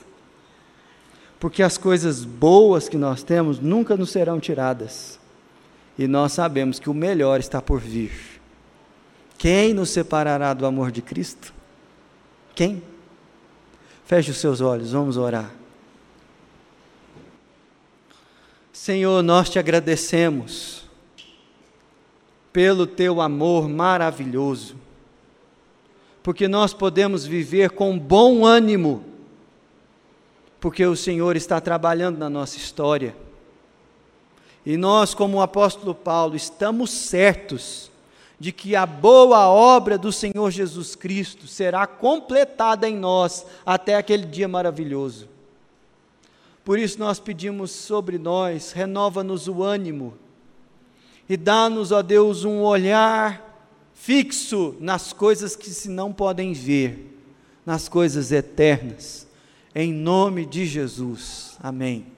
Porque 1.40 1.62
as 1.62 1.78
coisas 1.78 2.26
boas 2.26 2.90
que 2.90 2.98
nós 2.98 3.22
temos 3.22 3.60
nunca 3.60 3.96
nos 3.96 4.10
serão 4.10 4.40
tiradas. 4.40 5.20
E 6.00 6.08
nós 6.08 6.32
sabemos 6.32 6.80
que 6.80 6.90
o 6.90 6.96
melhor 6.96 7.40
está 7.40 7.62
por 7.62 7.80
vir. 7.80 8.42
Quem 9.38 9.76
nos 9.76 9.92
separará 9.92 10.52
do 10.52 10.66
amor 10.66 10.92
de 10.92 11.04
Cristo? 11.04 11.54
Quem? 12.56 12.82
Feche 14.04 14.32
os 14.32 14.38
seus 14.38 14.62
olhos, 14.62 14.94
vamos 14.94 15.16
orar. 15.16 15.52
Senhor, 18.74 19.22
nós 19.22 19.48
te 19.48 19.60
agradecemos 19.60 20.87
pelo 22.58 22.88
teu 22.88 23.22
amor 23.22 23.70
maravilhoso, 23.70 24.78
porque 26.24 26.48
nós 26.48 26.74
podemos 26.74 27.24
viver 27.24 27.70
com 27.70 28.00
bom 28.00 28.44
ânimo, 28.44 29.06
porque 30.60 30.84
o 30.84 30.96
Senhor 30.96 31.36
está 31.36 31.62
trabalhando 31.62 32.18
na 32.18 32.32
nossa 32.32 32.58
história. 32.58 33.16
E 34.66 34.76
nós, 34.76 35.14
como 35.14 35.38
o 35.38 35.42
apóstolo 35.44 35.94
Paulo, 35.94 36.36
estamos 36.36 36.90
certos 36.90 37.92
de 38.40 38.52
que 38.52 38.76
a 38.76 38.88
boa 38.88 39.48
obra 39.48 39.96
do 39.96 40.12
Senhor 40.12 40.50
Jesus 40.50 40.96
Cristo 40.96 41.46
será 41.46 41.86
completada 41.86 42.90
em 42.90 42.96
nós 42.96 43.46
até 43.64 43.94
aquele 43.94 44.26
dia 44.26 44.48
maravilhoso. 44.48 45.30
Por 46.66 46.80
isso 46.80 46.98
nós 46.98 47.20
pedimos 47.20 47.70
sobre 47.70 48.18
nós, 48.18 48.72
renova-nos 48.72 49.48
o 49.48 49.62
ânimo 49.62 50.18
e 51.30 51.36
dá-nos, 51.36 51.92
ó 51.92 52.02
Deus, 52.02 52.46
um 52.46 52.62
olhar 52.62 53.46
fixo 53.94 54.76
nas 54.80 55.12
coisas 55.12 55.56
que 55.56 55.70
se 55.70 55.90
não 55.90 56.14
podem 56.14 56.54
ver, 56.54 57.20
nas 57.66 57.90
coisas 57.90 58.32
eternas. 58.32 59.28
Em 59.76 59.92
nome 59.92 60.46
de 60.46 60.66
Jesus. 60.66 61.58
Amém. 61.60 62.17